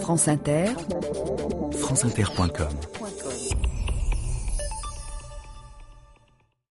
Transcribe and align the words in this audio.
France 0.00 0.28
Inter, 0.28 0.66
franceinter.com. 1.72 2.68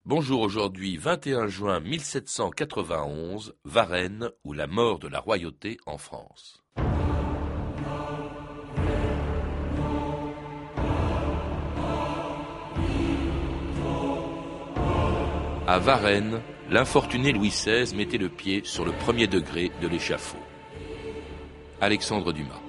Bonjour, 0.04 0.40
aujourd'hui 0.40 0.96
21 0.96 1.46
juin 1.46 1.80
1791, 1.80 3.54
Varennes 3.64 4.30
ou 4.44 4.52
la 4.52 4.66
mort 4.66 4.98
de 4.98 5.08
la 5.08 5.20
royauté 5.20 5.78
en 5.86 5.98
France. 5.98 6.62
À 15.66 15.78
Varennes, 15.78 16.40
l'infortuné 16.68 17.32
Louis 17.32 17.50
XVI 17.50 17.94
mettait 17.94 18.18
le 18.18 18.28
pied 18.28 18.62
sur 18.64 18.84
le 18.84 18.92
premier 18.92 19.26
degré 19.26 19.70
de 19.80 19.88
l'échafaud. 19.88 20.38
Alexandre 21.80 22.32
Dumas. 22.32 22.60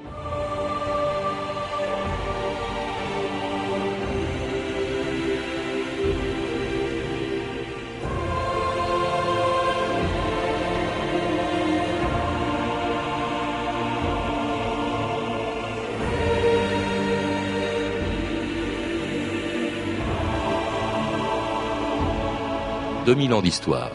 2000 23.12 23.34
ans 23.34 23.42
d'histoire. 23.42 23.92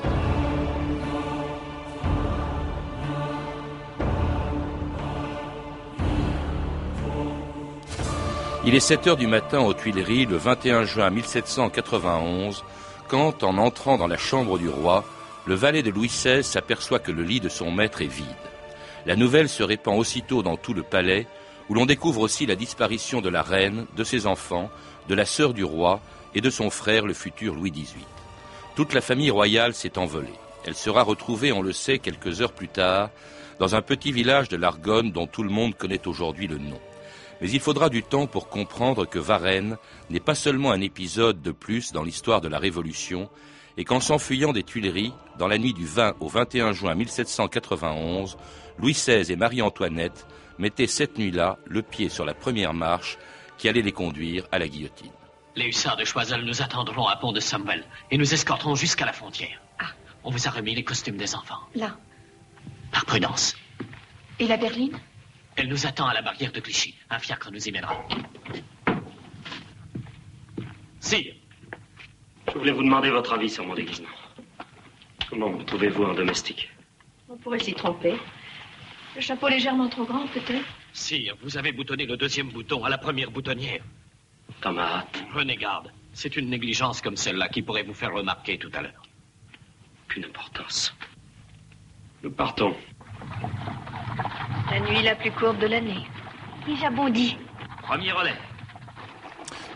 Il 8.66 8.74
est 8.74 8.80
7 8.80 9.06
heures 9.06 9.16
du 9.16 9.26
matin 9.26 9.60
aux 9.60 9.72
Tuileries 9.72 10.26
le 10.26 10.36
21 10.36 10.84
juin 10.84 11.08
1791 11.08 12.62
quand, 13.08 13.42
en 13.42 13.56
entrant 13.56 13.96
dans 13.96 14.06
la 14.06 14.18
chambre 14.18 14.58
du 14.58 14.68
roi, 14.68 15.02
le 15.46 15.54
valet 15.54 15.82
de 15.82 15.88
Louis 15.88 16.08
XVI 16.08 16.44
s'aperçoit 16.44 16.98
que 16.98 17.10
le 17.10 17.22
lit 17.22 17.40
de 17.40 17.48
son 17.48 17.70
maître 17.70 18.02
est 18.02 18.12
vide. 18.12 18.26
La 19.06 19.16
nouvelle 19.16 19.48
se 19.48 19.62
répand 19.62 19.98
aussitôt 19.98 20.42
dans 20.42 20.58
tout 20.58 20.74
le 20.74 20.82
palais, 20.82 21.26
où 21.70 21.74
l'on 21.74 21.86
découvre 21.86 22.20
aussi 22.20 22.44
la 22.44 22.54
disparition 22.54 23.22
de 23.22 23.30
la 23.30 23.40
reine, 23.40 23.86
de 23.96 24.04
ses 24.04 24.26
enfants, 24.26 24.68
de 25.08 25.14
la 25.14 25.24
sœur 25.24 25.54
du 25.54 25.64
roi 25.64 26.02
et 26.34 26.42
de 26.42 26.50
son 26.50 26.68
frère, 26.68 27.06
le 27.06 27.14
futur 27.14 27.54
Louis 27.54 27.70
XVIII. 27.70 28.04
Toute 28.76 28.92
la 28.92 29.00
famille 29.00 29.30
royale 29.30 29.72
s'est 29.72 29.96
envolée. 29.96 30.38
Elle 30.66 30.74
sera 30.74 31.02
retrouvée, 31.02 31.50
on 31.50 31.62
le 31.62 31.72
sait, 31.72 31.98
quelques 31.98 32.42
heures 32.42 32.52
plus 32.52 32.68
tard, 32.68 33.08
dans 33.58 33.74
un 33.74 33.80
petit 33.80 34.12
village 34.12 34.50
de 34.50 34.58
l'Argonne 34.58 35.12
dont 35.12 35.26
tout 35.26 35.42
le 35.42 35.48
monde 35.48 35.74
connaît 35.74 36.06
aujourd'hui 36.06 36.46
le 36.46 36.58
nom. 36.58 36.78
Mais 37.40 37.50
il 37.50 37.60
faudra 37.60 37.88
du 37.88 38.02
temps 38.02 38.26
pour 38.26 38.50
comprendre 38.50 39.06
que 39.06 39.18
Varennes 39.18 39.78
n'est 40.10 40.20
pas 40.20 40.34
seulement 40.34 40.72
un 40.72 40.82
épisode 40.82 41.40
de 41.40 41.52
plus 41.52 41.92
dans 41.92 42.04
l'histoire 42.04 42.42
de 42.42 42.48
la 42.48 42.58
Révolution, 42.58 43.30
et 43.78 43.84
qu'en 43.84 44.00
s'enfuyant 44.00 44.52
des 44.52 44.62
Tuileries, 44.62 45.14
dans 45.38 45.48
la 45.48 45.56
nuit 45.56 45.72
du 45.72 45.86
20 45.86 46.16
au 46.20 46.28
21 46.28 46.72
juin 46.72 46.94
1791, 46.94 48.36
Louis 48.78 48.92
XVI 48.92 49.32
et 49.32 49.36
Marie-Antoinette 49.36 50.26
mettaient 50.58 50.86
cette 50.86 51.16
nuit-là 51.16 51.56
le 51.64 51.80
pied 51.80 52.10
sur 52.10 52.26
la 52.26 52.34
première 52.34 52.74
marche 52.74 53.16
qui 53.56 53.70
allait 53.70 53.80
les 53.80 53.92
conduire 53.92 54.46
à 54.52 54.58
la 54.58 54.68
guillotine. 54.68 55.15
Les 55.56 55.68
hussards 55.68 55.96
de 55.96 56.04
Choiseul 56.04 56.44
nous 56.44 56.60
attendront 56.60 57.06
à 57.08 57.16
Pont 57.16 57.32
de 57.32 57.40
Sommel 57.40 57.82
et 58.10 58.18
nous 58.18 58.34
escorteront 58.34 58.74
jusqu'à 58.74 59.06
la 59.06 59.14
frontière. 59.14 59.60
Ah. 59.78 59.86
On 60.22 60.30
vous 60.30 60.46
a 60.46 60.50
remis 60.50 60.74
les 60.74 60.84
costumes 60.84 61.16
des 61.16 61.34
enfants. 61.34 61.60
Là. 61.74 61.96
Par 62.92 63.06
prudence. 63.06 63.56
Et 64.38 64.46
la 64.46 64.58
berline? 64.58 64.98
Elle 65.56 65.68
nous 65.68 65.86
attend 65.86 66.06
à 66.06 66.12
la 66.12 66.20
barrière 66.20 66.52
de 66.52 66.60
Clichy. 66.60 66.94
Un 67.08 67.18
fiacre 67.18 67.50
nous 67.50 67.66
y 67.66 67.72
mènera. 67.72 68.06
Sire, 71.00 71.34
Je 72.52 72.58
voulais 72.58 72.72
vous 72.72 72.82
demander 72.82 73.08
votre 73.10 73.32
avis 73.32 73.48
sur 73.48 73.64
mon 73.64 73.74
déguisement. 73.74 74.08
Comment 75.30 75.50
me 75.50 75.64
trouvez-vous 75.64 76.04
en 76.04 76.14
domestique? 76.14 76.70
On 77.30 77.36
pourrait 77.36 77.60
s'y 77.60 77.72
tromper. 77.72 78.16
Le 79.14 79.20
chapeau 79.22 79.48
légèrement 79.48 79.88
trop 79.88 80.04
grand, 80.04 80.26
peut-être? 80.28 80.64
Sire, 80.92 81.34
vous 81.42 81.56
avez 81.56 81.72
boutonné 81.72 82.04
le 82.04 82.18
deuxième 82.18 82.50
bouton 82.50 82.84
à 82.84 82.90
la 82.90 82.98
première 82.98 83.30
boutonnière. 83.30 83.82
Hâte, 84.64 85.24
Prenez 85.30 85.56
garde. 85.56 85.92
C'est 86.12 86.36
une 86.36 86.48
négligence 86.48 87.02
comme 87.02 87.16
celle-là 87.16 87.48
qui 87.48 87.62
pourrait 87.62 87.82
vous 87.82 87.94
faire 87.94 88.12
remarquer 88.12 88.58
tout 88.58 88.70
à 88.74 88.82
l'heure. 88.82 89.02
aucune 90.08 90.24
importance. 90.24 90.94
Nous 92.22 92.30
partons. 92.30 92.74
La 94.70 94.80
nuit 94.80 95.02
la 95.02 95.14
plus 95.14 95.30
courte 95.30 95.58
de 95.58 95.66
l'année. 95.66 96.06
Et 96.68 96.76
j'abondis. 96.76 97.36
Premier 97.82 98.12
relais. 98.12 98.34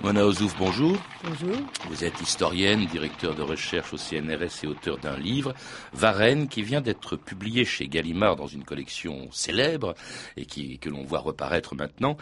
Mona 0.03 0.25
Ozouf, 0.25 0.57
bonjour. 0.59 0.97
Bonjour. 1.25 1.57
Vous 1.89 2.05
êtes 2.05 2.21
historienne, 2.21 2.87
directeur 2.87 3.35
de 3.35 3.43
recherche 3.43 3.93
au 3.93 3.97
CNRS 3.97 4.65
et 4.65 4.67
auteur 4.67 4.99
d'un 4.99 5.19
livre, 5.19 5.55
Varennes, 5.93 6.49
qui 6.49 6.63
vient 6.63 6.81
d'être 6.81 7.17
publié 7.17 7.65
chez 7.65 7.89
Gallimard 7.89 8.37
dans 8.37 8.47
une 8.47 8.65
collection 8.65 9.31
célèbre 9.33 9.95
et 10.37 10.47
qui, 10.47 10.79
que 10.79 10.89
l'on 10.89 11.05
voit 11.05 11.21
reparaître 11.21 11.75
maintenant, 11.75 12.17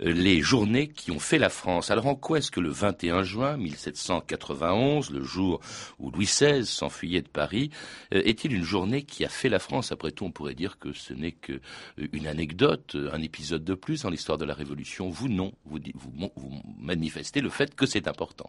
euh, 0.00 0.12
les 0.12 0.40
journées 0.40 0.88
qui 0.88 1.10
ont 1.10 1.18
fait 1.18 1.38
la 1.38 1.48
France. 1.48 1.90
Alors 1.90 2.06
en 2.06 2.14
quoi 2.14 2.38
est-ce 2.38 2.50
que 2.50 2.60
le 2.60 2.70
21 2.70 3.22
juin 3.22 3.56
1791, 3.56 5.10
le 5.10 5.22
jour 5.22 5.60
où 5.98 6.10
Louis 6.10 6.26
XVI 6.26 6.64
s'enfuyait 6.64 7.22
de 7.22 7.28
Paris, 7.28 7.70
euh, 8.14 8.22
est-il 8.24 8.52
une 8.52 8.64
journée 8.64 9.02
qui 9.02 9.24
a 9.24 9.28
fait 9.28 9.48
la 9.48 9.58
France? 9.58 9.92
Après 9.92 10.12
tout, 10.12 10.24
on 10.24 10.32
pourrait 10.32 10.54
dire 10.54 10.78
que 10.78 10.92
ce 10.92 11.12
n'est 11.12 11.32
que 11.32 11.60
euh, 11.98 12.26
anecdote, 12.26 12.96
un 13.12 13.22
épisode 13.22 13.64
de 13.64 13.74
plus 13.74 14.02
dans 14.02 14.10
l'histoire 14.10 14.38
de 14.38 14.44
la 14.44 14.54
Révolution. 14.54 15.08
Vous, 15.08 15.28
non. 15.28 15.52
Vous, 15.64 15.78
vous, 15.94 16.30
vous 16.36 16.62
manifestez 16.78 17.40
le 17.40 17.50
fait 17.50 17.74
que 17.74 17.86
c'est 17.86 18.06
important. 18.06 18.39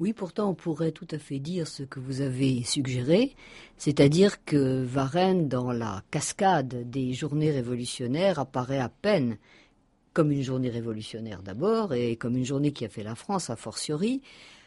Oui, 0.00 0.14
pourtant 0.14 0.48
on 0.48 0.54
pourrait 0.54 0.92
tout 0.92 1.06
à 1.10 1.18
fait 1.18 1.38
dire 1.38 1.66
ce 1.68 1.82
que 1.82 2.00
vous 2.00 2.22
avez 2.22 2.62
suggéré, 2.64 3.36
c'est-à-dire 3.76 4.42
que 4.46 4.82
Varennes, 4.82 5.46
dans 5.46 5.72
la 5.72 6.02
cascade 6.10 6.88
des 6.88 7.12
journées 7.12 7.50
révolutionnaires, 7.50 8.38
apparaît 8.38 8.78
à 8.78 8.88
peine 8.88 9.36
comme 10.14 10.32
une 10.32 10.42
journée 10.42 10.70
révolutionnaire 10.70 11.42
d'abord, 11.42 11.92
et 11.92 12.16
comme 12.16 12.38
une 12.38 12.46
journée 12.46 12.72
qui 12.72 12.86
a 12.86 12.88
fait 12.88 13.02
la 13.02 13.14
France 13.14 13.50
a 13.50 13.56
fortiori, 13.56 14.22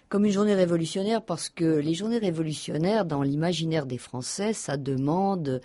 comme 0.07 0.25
une 0.25 0.31
journée 0.31 0.53
révolutionnaire 0.53 1.25
parce 1.25 1.49
que 1.49 1.79
les 1.79 1.95
journées 1.95 2.19
révolutionnaires, 2.19 3.03
dans 3.03 3.23
l'imaginaire 3.23 3.87
des 3.87 3.97
Français, 3.97 4.53
ça 4.53 4.77
demande 4.77 5.61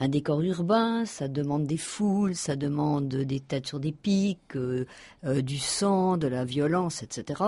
un 0.00 0.08
décor 0.08 0.40
urbain, 0.42 1.04
ça 1.04 1.28
demande 1.28 1.64
des 1.64 1.76
foules, 1.76 2.34
ça 2.34 2.56
demande 2.56 3.06
des 3.06 3.38
têtes 3.38 3.68
sur 3.68 3.78
des 3.78 3.92
pics, 3.92 4.56
euh, 4.56 4.84
euh, 5.24 5.42
du 5.42 5.58
sang, 5.58 6.16
de 6.16 6.26
la 6.26 6.44
violence, 6.44 7.04
etc. 7.04 7.40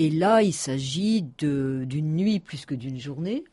Et 0.00 0.08
là, 0.08 0.42
il 0.42 0.54
s'agit 0.54 1.20
d'une 1.20 2.16
nuit 2.16 2.40
plus 2.40 2.64
que 2.64 2.74
d'une 2.74 2.98
journée, 2.98 3.44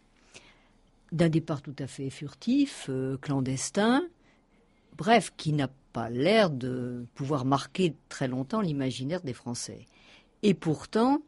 d'un 1.12 1.28
départ 1.28 1.62
tout 1.62 1.76
à 1.78 1.88
fait 1.88 2.10
furtif, 2.10 2.86
euh, 2.88 3.18
clandestin, 3.18 4.02
bref, 4.98 5.34
qui 5.36 5.52
n'a 5.52 5.68
pas 5.92 6.10
l'air 6.10 6.50
de 6.50 7.06
pouvoir 7.16 7.44
marquer 7.44 7.96
très 8.08 8.30
longtemps 8.30 8.62
l'imaginaire 8.62 9.24
des 9.24 9.34
Français. 9.34 9.88
Et 10.42 10.54
pourtant, 10.54 11.22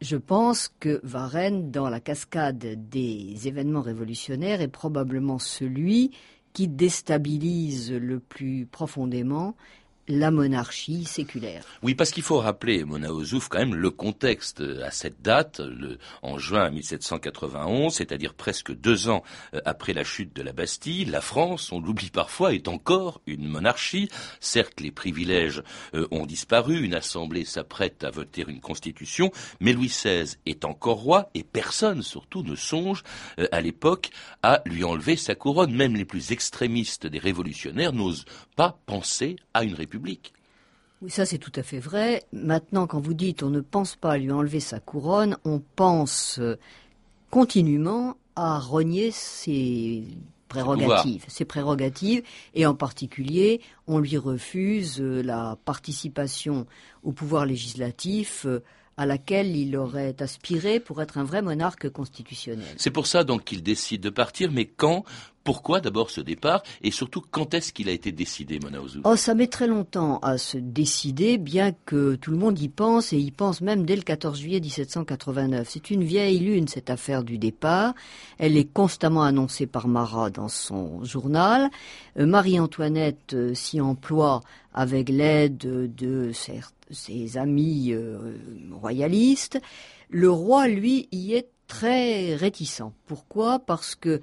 je 0.00 0.16
pense 0.16 0.72
que 0.80 1.02
Varennes, 1.02 1.70
dans 1.70 1.90
la 1.90 2.00
cascade 2.00 2.88
des 2.88 3.48
événements 3.48 3.82
révolutionnaires, 3.82 4.62
est 4.62 4.68
probablement 4.68 5.38
celui 5.38 6.12
qui 6.54 6.68
déstabilise 6.68 7.92
le 7.92 8.18
plus 8.18 8.64
profondément 8.64 9.56
la 10.10 10.30
monarchie 10.30 11.04
séculaire. 11.04 11.64
Oui, 11.82 11.94
parce 11.94 12.10
qu'il 12.10 12.22
faut 12.22 12.38
rappeler, 12.38 12.84
Mona 12.84 13.12
Ozouf, 13.12 13.48
quand 13.48 13.58
même 13.58 13.74
le 13.74 13.90
contexte 13.90 14.60
euh, 14.60 14.84
à 14.84 14.90
cette 14.90 15.22
date, 15.22 15.60
le, 15.60 15.98
en 16.22 16.38
juin 16.38 16.70
1791, 16.70 17.94
c'est-à-dire 17.94 18.34
presque 18.34 18.72
deux 18.72 19.08
ans 19.08 19.22
euh, 19.54 19.60
après 19.64 19.92
la 19.92 20.04
chute 20.04 20.34
de 20.34 20.42
la 20.42 20.52
Bastille, 20.52 21.04
la 21.04 21.20
France, 21.20 21.72
on 21.72 21.80
l'oublie 21.80 22.10
parfois, 22.10 22.54
est 22.54 22.68
encore 22.68 23.20
une 23.26 23.46
monarchie. 23.46 24.08
Certes, 24.40 24.80
les 24.80 24.90
privilèges 24.90 25.62
euh, 25.94 26.06
ont 26.10 26.26
disparu, 26.26 26.82
une 26.82 26.94
assemblée 26.94 27.44
s'apprête 27.44 28.04
à 28.04 28.10
voter 28.10 28.44
une 28.46 28.60
constitution, 28.60 29.30
mais 29.60 29.72
Louis 29.72 29.88
XVI 29.88 30.36
est 30.46 30.64
encore 30.64 30.98
roi 30.98 31.30
et 31.34 31.42
personne, 31.42 32.02
surtout, 32.02 32.42
ne 32.42 32.54
songe 32.54 33.02
euh, 33.38 33.46
à 33.52 33.60
l'époque 33.60 34.10
à 34.42 34.62
lui 34.66 34.84
enlever 34.84 35.16
sa 35.16 35.34
couronne. 35.34 35.74
Même 35.74 35.96
les 35.96 36.04
plus 36.04 36.32
extrémistes 36.32 37.06
des 37.06 37.18
révolutionnaires 37.18 37.92
n'osent 37.92 38.24
pas 38.56 38.78
penser 38.86 39.36
à 39.54 39.64
une 39.64 39.74
république. 39.74 39.99
Oui, 41.02 41.10
ça 41.10 41.24
c'est 41.24 41.38
tout 41.38 41.52
à 41.54 41.62
fait 41.62 41.78
vrai. 41.78 42.24
Maintenant, 42.32 42.86
quand 42.86 43.00
vous 43.00 43.14
dites 43.14 43.42
on 43.42 43.50
ne 43.50 43.60
pense 43.60 43.96
pas 43.96 44.12
à 44.12 44.18
lui 44.18 44.30
enlever 44.30 44.60
sa 44.60 44.80
couronne, 44.80 45.36
on 45.44 45.62
pense 45.76 46.38
euh, 46.38 46.58
continuellement 47.30 48.16
à 48.36 48.58
renier 48.58 49.10
ses 49.10 50.04
prérogatives, 50.48 51.24
ses 51.28 51.44
prérogatives, 51.44 52.22
et 52.54 52.66
en 52.66 52.74
particulier, 52.74 53.62
on 53.86 53.98
lui 53.98 54.16
refuse 54.18 55.00
euh, 55.00 55.22
la 55.22 55.56
participation 55.64 56.66
au 57.02 57.12
pouvoir 57.12 57.46
législatif 57.46 58.44
euh, 58.46 58.62
à 59.00 59.06
laquelle 59.06 59.56
il 59.56 59.78
aurait 59.78 60.14
aspiré 60.20 60.78
pour 60.78 61.00
être 61.00 61.16
un 61.16 61.24
vrai 61.24 61.40
monarque 61.40 61.88
constitutionnel. 61.88 62.66
C'est 62.76 62.90
pour 62.90 63.06
ça 63.06 63.24
donc 63.24 63.44
qu'il 63.44 63.62
décide 63.62 64.02
de 64.02 64.10
partir, 64.10 64.52
mais 64.52 64.66
quand? 64.66 65.04
Pourquoi 65.42 65.80
d'abord 65.80 66.10
ce 66.10 66.20
départ? 66.20 66.62
Et 66.82 66.90
surtout 66.90 67.22
quand 67.30 67.54
est-ce 67.54 67.72
qu'il 67.72 67.88
a 67.88 67.92
été 67.92 68.12
décidé, 68.12 68.58
Mona 68.60 68.78
Oh, 69.04 69.16
ça 69.16 69.34
met 69.34 69.46
très 69.46 69.66
longtemps 69.66 70.18
à 70.18 70.36
se 70.36 70.58
décider, 70.58 71.38
bien 71.38 71.72
que 71.86 72.16
tout 72.16 72.30
le 72.30 72.36
monde 72.36 72.60
y 72.60 72.68
pense 72.68 73.14
et 73.14 73.16
y 73.16 73.30
pense 73.30 73.62
même 73.62 73.86
dès 73.86 73.96
le 73.96 74.02
14 74.02 74.38
juillet 74.38 74.60
1789. 74.60 75.66
C'est 75.66 75.90
une 75.90 76.04
vieille 76.04 76.38
lune 76.38 76.68
cette 76.68 76.90
affaire 76.90 77.24
du 77.24 77.38
départ. 77.38 77.94
Elle 78.36 78.58
est 78.58 78.70
constamment 78.70 79.22
annoncée 79.22 79.66
par 79.66 79.88
Marat 79.88 80.28
dans 80.28 80.48
son 80.48 81.02
journal. 81.04 81.70
Euh, 82.18 82.26
Marie-Antoinette 82.26 83.32
euh, 83.32 83.54
s'y 83.54 83.80
emploie 83.80 84.42
avec 84.74 85.08
l'aide 85.08 85.56
de 85.56 86.32
ses 86.90 87.36
amis 87.36 87.92
euh, 87.92 88.36
royalistes. 88.72 89.60
Le 90.08 90.30
roi, 90.30 90.68
lui, 90.68 91.08
y 91.12 91.34
est 91.34 91.48
très 91.66 92.34
réticent. 92.34 92.92
Pourquoi? 93.06 93.60
Parce 93.60 93.94
que 93.94 94.20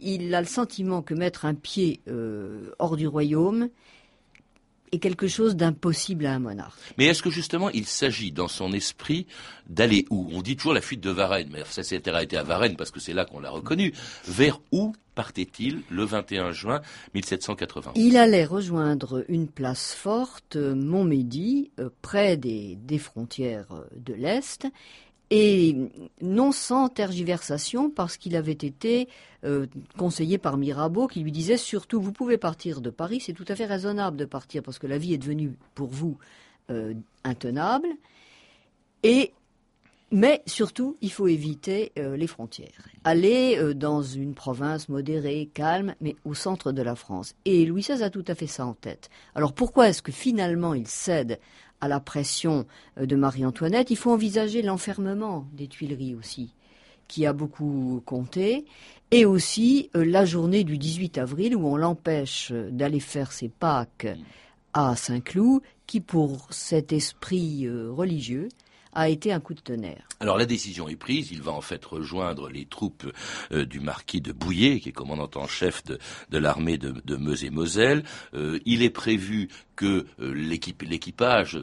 il 0.00 0.34
a 0.34 0.40
le 0.40 0.46
sentiment 0.46 1.02
que 1.02 1.14
mettre 1.14 1.44
un 1.44 1.54
pied 1.54 2.00
euh, 2.08 2.72
hors 2.78 2.96
du 2.96 3.06
royaume 3.06 3.68
est 4.92 4.98
quelque 4.98 5.26
chose 5.26 5.56
d'impossible 5.56 6.26
à 6.26 6.34
un 6.34 6.38
monarque. 6.38 6.78
Mais 6.98 7.06
est-ce 7.06 7.22
que 7.22 7.30
justement 7.30 7.70
il 7.70 7.86
s'agit 7.86 8.30
dans 8.30 8.48
son 8.48 8.72
esprit 8.72 9.26
d'aller 9.68 10.04
où? 10.10 10.28
On 10.32 10.42
dit 10.42 10.56
toujours 10.56 10.74
la 10.74 10.80
fuite 10.80 11.00
de 11.00 11.10
Varennes, 11.10 11.48
mais 11.50 11.62
ça 11.68 11.82
s'est 11.82 12.08
arrêté 12.08 12.36
à 12.36 12.42
Varennes 12.42 12.76
parce 12.76 12.90
que 12.90 13.00
c'est 13.00 13.14
là 13.14 13.24
qu'on 13.24 13.40
l'a 13.40 13.50
reconnu. 13.50 13.92
Vers 14.26 14.60
où 14.70 14.94
partait-il 15.14 15.82
le 15.90 16.04
21 16.04 16.52
juin 16.52 16.80
1780 17.14 17.92
Il 17.96 18.16
allait 18.16 18.44
rejoindre 18.44 19.24
une 19.28 19.48
place 19.48 19.94
forte, 19.94 20.56
Montmédy, 20.56 21.70
euh, 21.78 21.90
près 22.02 22.36
des 22.36 22.98
frontières 22.98 23.72
euh, 23.72 23.84
de 23.96 24.14
l'Est, 24.14 24.66
et 25.34 25.74
non 26.20 26.52
sans 26.52 26.90
tergiversation 26.90 27.88
parce 27.88 28.18
qu'il 28.18 28.36
avait 28.36 28.52
été 28.52 29.08
euh, 29.44 29.66
conseillé 29.96 30.36
par 30.36 30.58
Mirabeau 30.58 31.06
qui 31.06 31.20
lui 31.20 31.32
disait 31.32 31.56
surtout 31.56 32.02
vous 32.02 32.12
pouvez 32.12 32.36
partir 32.36 32.82
de 32.82 32.90
Paris, 32.90 33.20
c'est 33.20 33.32
tout 33.32 33.46
à 33.48 33.56
fait 33.56 33.64
raisonnable 33.64 34.18
de 34.18 34.26
partir 34.26 34.62
parce 34.62 34.78
que 34.78 34.86
la 34.86 34.98
vie 34.98 35.14
est 35.14 35.18
devenue 35.18 35.54
pour 35.74 35.88
vous 35.88 36.18
euh, 36.70 36.92
intenable. 37.24 37.88
Et 39.04 39.32
mais 40.10 40.42
surtout, 40.44 40.98
il 41.00 41.10
faut 41.10 41.28
éviter 41.28 41.92
euh, 41.98 42.14
les 42.14 42.26
frontières. 42.26 42.86
Aller 43.04 43.72
dans 43.74 44.02
une 44.02 44.34
province 44.34 44.90
modérée, 44.90 45.48
calme, 45.54 45.94
mais 46.02 46.14
au 46.26 46.34
centre 46.34 46.72
de 46.72 46.82
la 46.82 46.94
France. 46.94 47.34
Et 47.46 47.64
Louis 47.64 47.80
XVI 47.80 48.02
a 48.02 48.10
tout 48.10 48.24
à 48.28 48.34
fait 48.34 48.46
ça 48.46 48.66
en 48.66 48.74
tête. 48.74 49.08
Alors 49.34 49.54
pourquoi 49.54 49.88
est-ce 49.88 50.02
que 50.02 50.12
finalement 50.12 50.74
il 50.74 50.86
cède 50.86 51.38
à 51.82 51.88
la 51.88 52.00
pression 52.00 52.64
euh, 52.96 53.04
de 53.04 53.16
Marie-Antoinette, 53.16 53.90
il 53.90 53.96
faut 53.96 54.12
envisager 54.12 54.62
l'enfermement 54.62 55.46
des 55.52 55.66
Tuileries 55.66 56.14
aussi, 56.14 56.54
qui 57.08 57.26
a 57.26 57.34
beaucoup 57.34 58.02
compté, 58.06 58.64
et 59.10 59.26
aussi 59.26 59.90
euh, 59.94 60.04
la 60.04 60.24
journée 60.24 60.64
du 60.64 60.78
18 60.78 61.18
avril 61.18 61.56
où 61.56 61.66
on 61.66 61.76
l'empêche 61.76 62.52
d'aller 62.52 63.00
faire 63.00 63.32
ses 63.32 63.50
Pâques 63.50 64.06
à 64.72 64.96
Saint-Cloud, 64.96 65.60
qui 65.86 66.00
pour 66.00 66.46
cet 66.50 66.92
esprit 66.92 67.66
euh, 67.66 67.90
religieux 67.90 68.48
a 68.94 69.08
été 69.08 69.32
un 69.32 69.40
coup 69.40 69.54
de 69.54 69.60
tonnerre. 69.60 70.06
Alors 70.20 70.36
la 70.36 70.46
décision 70.46 70.88
est 70.88 70.96
prise, 70.96 71.30
il 71.32 71.42
va 71.42 71.52
en 71.52 71.60
fait 71.60 71.84
rejoindre 71.84 72.48
les 72.48 72.66
troupes 72.66 73.10
euh, 73.52 73.64
du 73.64 73.80
marquis 73.80 74.20
de 74.20 74.32
Bouillé, 74.32 74.80
qui 74.80 74.90
est 74.90 74.92
commandant 74.92 75.30
en 75.34 75.46
chef 75.46 75.82
de, 75.84 75.98
l'armée 76.38 76.78
de, 76.78 77.16
Meuse 77.16 77.44
et 77.44 77.50
Moselle. 77.50 78.04
Euh, 78.34 78.58
il 78.66 78.82
est 78.82 78.90
prévu 78.90 79.48
que 79.76 80.06
euh, 80.20 80.32
l'équipage, 80.34 81.58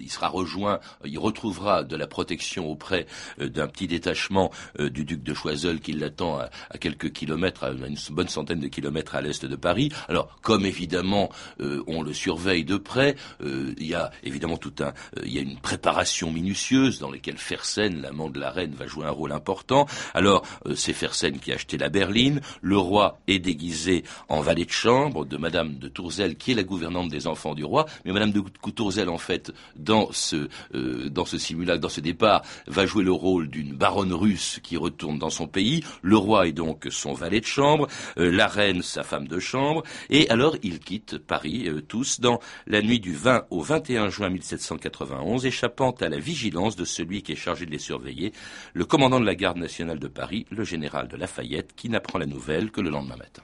il 0.00 0.10
sera 0.10 0.28
rejoint, 0.28 0.80
il 1.04 1.18
retrouvera 1.18 1.84
de 1.84 1.96
la 1.96 2.06
protection 2.06 2.68
auprès 2.68 3.06
d'un 3.38 3.66
petit 3.66 3.86
détachement 3.86 4.50
du 4.78 5.04
duc 5.04 5.22
de 5.22 5.34
Choiseul 5.34 5.80
qui 5.80 5.92
l'attend 5.92 6.38
à, 6.38 6.78
quelques 6.78 7.12
kilomètres, 7.12 7.64
à 7.64 7.70
une 7.70 7.96
bonne 8.10 8.28
centaine 8.28 8.60
de 8.60 8.68
kilomètres 8.68 9.14
à 9.14 9.20
l'est 9.20 9.44
de 9.44 9.56
Paris. 9.56 9.90
Alors 10.08 10.36
comme 10.42 10.64
évidemment 10.64 11.30
on 11.58 12.02
le 12.02 12.12
surveille 12.12 12.64
de 12.64 12.76
près, 12.76 13.16
il 13.42 13.86
y 13.86 13.94
a 13.94 14.10
évidemment 14.22 14.56
tout 14.56 14.74
un, 14.80 14.92
il 15.24 15.32
y 15.32 15.38
a 15.38 15.42
une 15.42 15.58
préparation 15.58 16.30
minutieuse 16.30 16.98
dans 16.98 17.10
lesquelles 17.10 17.38
Fersen, 17.38 18.00
l'amant 18.00 18.30
de 18.30 18.40
la 18.40 18.50
reine, 18.50 18.74
va 18.74 18.86
jouer 18.86 19.06
un 19.06 19.10
rôle 19.10 19.32
important. 19.32 19.86
Alors, 20.14 20.44
euh, 20.66 20.74
c'est 20.74 20.92
Fersen 20.92 21.38
qui 21.38 21.52
a 21.52 21.56
acheté 21.56 21.78
la 21.78 21.88
berline. 21.88 22.40
Le 22.60 22.78
roi 22.78 23.18
est 23.26 23.38
déguisé 23.38 24.04
en 24.28 24.40
valet 24.40 24.64
de 24.64 24.70
chambre 24.70 25.24
de 25.24 25.36
Madame 25.36 25.78
de 25.78 25.88
Tourzel, 25.88 26.36
qui 26.36 26.52
est 26.52 26.54
la 26.54 26.62
gouvernante 26.62 27.08
des 27.08 27.26
enfants 27.26 27.33
roi. 27.34 27.86
Mais 28.04 28.12
Madame 28.12 28.32
de 28.32 28.42
Tourzel, 28.74 29.08
en 29.08 29.18
fait, 29.18 29.52
dans 29.76 30.10
ce, 30.12 30.48
euh, 30.74 31.08
dans 31.08 31.24
ce 31.24 31.38
simulacre, 31.38 31.80
dans 31.80 31.88
ce 31.88 32.00
départ, 32.00 32.42
va 32.66 32.86
jouer 32.86 33.04
le 33.04 33.12
rôle 33.12 33.48
d'une 33.48 33.74
baronne 33.74 34.12
russe 34.12 34.60
qui 34.62 34.76
retourne 34.76 35.18
dans 35.18 35.30
son 35.30 35.46
pays. 35.46 35.84
Le 36.02 36.16
roi 36.16 36.48
est 36.48 36.52
donc 36.52 36.86
son 36.90 37.12
valet 37.12 37.40
de 37.40 37.46
chambre, 37.46 37.88
euh, 38.18 38.30
la 38.30 38.46
reine 38.46 38.82
sa 38.82 39.02
femme 39.02 39.28
de 39.28 39.38
chambre. 39.38 39.82
Et 40.10 40.28
alors, 40.30 40.56
ils 40.62 40.80
quittent 40.80 41.18
Paris, 41.18 41.68
tous, 41.88 42.20
dans 42.20 42.40
la 42.66 42.82
nuit 42.82 43.00
du 43.00 43.14
20 43.14 43.46
au 43.50 43.60
21 43.60 44.08
juin 44.08 44.30
1791, 44.30 45.46
échappant 45.46 45.92
à 45.92 46.08
la 46.08 46.18
vigilance 46.18 46.76
de 46.76 46.84
celui 46.84 47.22
qui 47.22 47.32
est 47.32 47.36
chargé 47.36 47.66
de 47.66 47.70
les 47.70 47.78
surveiller, 47.78 48.32
le 48.72 48.84
commandant 48.84 49.20
de 49.20 49.26
la 49.26 49.34
garde 49.34 49.58
nationale 49.58 49.98
de 49.98 50.08
Paris, 50.08 50.46
le 50.50 50.64
général 50.64 51.08
de 51.08 51.16
Lafayette, 51.16 51.74
qui 51.74 51.88
n'apprend 51.88 52.18
la 52.18 52.26
nouvelle 52.26 52.70
que 52.70 52.80
le 52.80 52.90
lendemain 52.90 53.16
matin. 53.16 53.42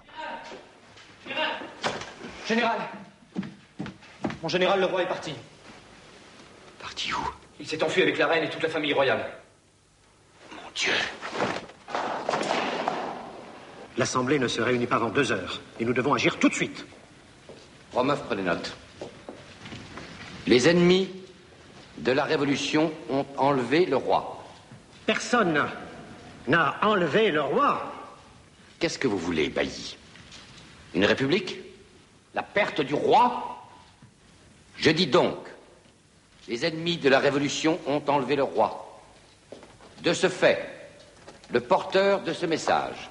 Général 2.47 2.79
Mon 4.43 4.49
général, 4.49 4.81
le 4.81 4.87
roi 4.87 5.03
est 5.03 5.09
parti. 5.09 5.35
Parti 6.81 7.13
où? 7.13 7.31
Il 7.59 7.67
s'est 7.67 7.83
enfui 7.83 8.03
avec 8.03 8.17
la 8.17 8.27
reine 8.27 8.45
et 8.45 8.51
toute 8.51 8.63
la 8.63 8.71
famille 8.71 8.95
royale. 8.95 9.31
Mon 10.53 10.71
Dieu 10.75 10.93
L'Assemblée 13.99 14.39
ne 14.39 14.49
se 14.49 14.63
réunit 14.63 14.87
pas 14.87 14.97
avant 14.97 15.11
deux 15.11 15.31
heures 15.31 15.61
et 15.79 15.85
nous 15.85 15.93
devons 15.93 16.15
agir 16.15 16.39
tout 16.39 16.49
de 16.49 16.55
suite. 16.55 16.87
Romeuf, 17.93 18.23
prenez 18.23 18.43
note. 18.43 18.75
Les 20.47 20.69
ennemis 20.69 21.11
de 21.99 22.13
la 22.13 22.25
Révolution 22.25 22.93
ont 23.11 23.27
enlevé 23.37 23.85
le 23.85 23.97
roi. 23.97 24.43
Personne 25.05 25.67
n'a 26.49 26.77
enlevé 26.81 27.31
le 27.31 27.43
roi. 27.43 27.93
Qu'est-ce 28.79 28.99
que 28.99 29.09
vous 29.09 29.19
voulez, 29.19 29.51
Bailly? 29.51 29.99
Une 30.95 31.05
république? 31.05 31.59
La 32.35 32.43
perte 32.43 32.81
du 32.81 32.95
roi? 32.95 33.50
Je 34.81 34.91
dis 34.91 35.07
donc, 35.07 35.37
les 36.49 36.65
ennemis 36.65 36.97
de 36.97 37.11
la 37.11 37.19
Révolution 37.19 37.79
ont 37.87 38.03
enlevé 38.09 38.35
le 38.35 38.45
roi. 38.45 38.99
De 40.03 40.15
ce 40.15 40.31
fait, 40.31 40.91
le 41.51 41.61
porteur 41.61 42.23
de 42.23 42.33
ce 42.33 42.47
message 42.47 43.11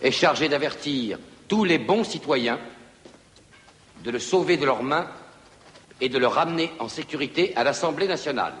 est 0.00 0.10
chargé 0.10 0.48
d'avertir 0.48 1.18
tous 1.46 1.64
les 1.64 1.76
bons 1.76 2.04
citoyens 2.04 2.58
de 4.02 4.10
le 4.10 4.18
sauver 4.18 4.56
de 4.56 4.64
leurs 4.64 4.82
mains 4.82 5.10
et 6.00 6.08
de 6.08 6.16
le 6.16 6.26
ramener 6.26 6.72
en 6.78 6.88
sécurité 6.88 7.52
à 7.54 7.64
l'Assemblée 7.64 8.08
nationale. 8.08 8.54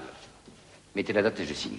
Mettez 0.94 1.14
la 1.14 1.22
date 1.22 1.40
et 1.40 1.46
je 1.46 1.54
signe. 1.54 1.78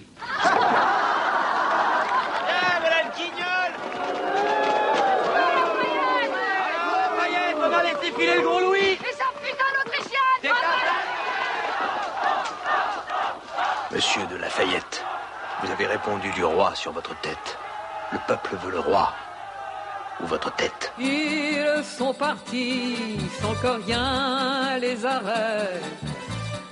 Eh, 8.22 8.26
le 8.26 8.42
Louis 8.42 8.78
Et 8.78 9.14
sa 9.16 9.24
putain 9.42 9.64
d'Autrichienne 9.74 10.20
Monsieur 14.00 14.26
de 14.28 14.36
Lafayette, 14.36 15.04
vous 15.62 15.70
avez 15.70 15.84
répondu 15.84 16.30
du 16.30 16.42
roi 16.42 16.74
sur 16.74 16.90
votre 16.90 17.14
tête. 17.20 17.58
Le 18.12 18.18
peuple 18.26 18.56
veut 18.62 18.70
le 18.70 18.80
roi 18.80 19.12
votre 20.22 20.50
tête. 20.56 20.90
Ils 20.98 21.84
sont 21.84 22.14
partis 22.14 22.96
sans 23.42 23.52
que 23.56 23.84
rien 23.84 24.78
les 24.80 25.04
arrête. 25.04 25.84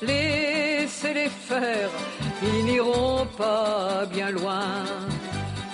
Laissez-les 0.01 1.29
faire, 1.29 1.91
ils 2.43 2.65
n'iront 2.65 3.27
pas 3.37 4.07
bien 4.11 4.31
loin. 4.31 4.65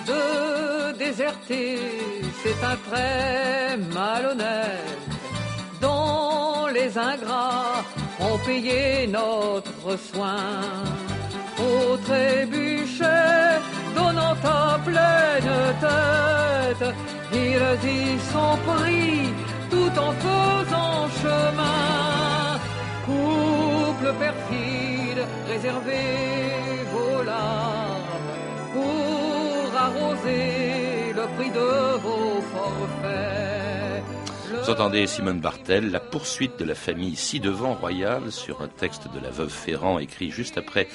De 0.05 0.91
déserter, 0.97 1.79
c'est 2.43 2.61
un 2.65 2.75
trait 2.89 3.77
malhonnête 3.93 4.99
dont 5.79 6.67
les 6.67 6.97
ingrats 6.97 7.81
ont 8.19 8.39
payé 8.39 9.07
notre 9.07 9.97
soin. 9.97 10.35
Au 11.57 11.97
trébuchet, 11.97 13.59
donnant 13.95 14.35
ta 14.43 14.79
pleine 14.83 15.55
tête, 15.79 16.93
ils 17.31 17.89
y 17.89 18.19
sont 18.33 18.57
pris 18.69 19.33
tout 19.69 19.93
en 20.05 20.11
faisant 20.23 21.07
chemin. 21.21 22.59
Couple 23.05 24.13
perfide, 24.19 25.21
réservez 25.47 26.83
vos 26.93 27.23
larmes 27.23 28.31
pour 28.73 29.79
arroser 29.87 31.13
le 31.15 31.25
prix 31.35 31.51
de 31.51 31.97
vos 32.03 32.41
forfaits. 32.53 33.54
Vous 34.65 34.71
entendez 34.71 35.05
Simone 35.05 35.39
Bartel, 35.39 35.91
la 35.91 35.99
poursuite 35.99 36.57
de 36.57 36.65
la 36.65 36.73
famille 36.73 37.15
ci-devant 37.15 37.75
royale 37.75 38.31
sur 38.31 38.63
un 38.63 38.67
texte 38.67 39.03
de 39.13 39.19
la 39.19 39.29
veuve 39.29 39.51
Ferrand 39.51 39.99
écrit 39.99 40.31
juste 40.31 40.57
après 40.57 40.87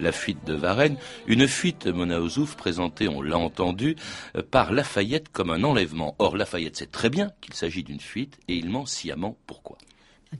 la 0.00 0.12
fuite 0.12 0.46
de 0.46 0.54
Varennes. 0.54 0.96
Une 1.26 1.46
fuite, 1.46 1.86
Mona 1.88 2.22
Ozouf, 2.22 2.56
présentée, 2.56 3.06
on 3.06 3.20
l'a 3.20 3.36
entendu, 3.36 3.96
euh, 4.34 4.42
par 4.42 4.72
Lafayette 4.72 5.28
comme 5.28 5.50
un 5.50 5.62
enlèvement. 5.62 6.16
Or, 6.18 6.38
Lafayette 6.38 6.78
sait 6.78 6.86
très 6.86 7.10
bien 7.10 7.30
qu'il 7.42 7.52
s'agit 7.52 7.82
d'une 7.82 8.00
fuite 8.00 8.38
et 8.48 8.56
il 8.56 8.70
ment 8.70 8.86
sciemment. 8.86 9.36
Pourquoi? 9.46 9.76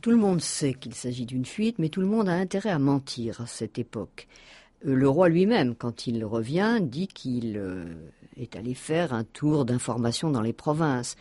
Tout 0.01 0.11
le 0.11 0.17
monde 0.17 0.41
sait 0.41 0.73
qu'il 0.73 0.95
s'agit 0.95 1.27
d'une 1.27 1.45
fuite, 1.45 1.79
mais 1.79 1.91
tout 1.91 2.01
le 2.01 2.07
monde 2.07 2.31
a 2.31 2.33
intérêt 2.33 2.71
à 2.71 2.79
mentir 2.79 3.43
à 3.43 3.47
cette 3.47 3.79
époque. 3.79 4.29
Euh, 4.87 4.95
le 4.95 5.11
roi 5.11 5.29
lui-même, 5.29 5.75
quand 5.75 6.07
il 6.07 6.25
revient, 6.25 6.79
dit 6.81 7.07
qu'il 7.07 7.59
euh, 7.59 7.85
est 8.39 8.57
allé 8.57 8.73
faire 8.73 9.13
un 9.13 9.25
tour 9.25 9.67
d'information 9.67 10.31
dans 10.31 10.41
les 10.41 10.55
provinces. 10.55 11.17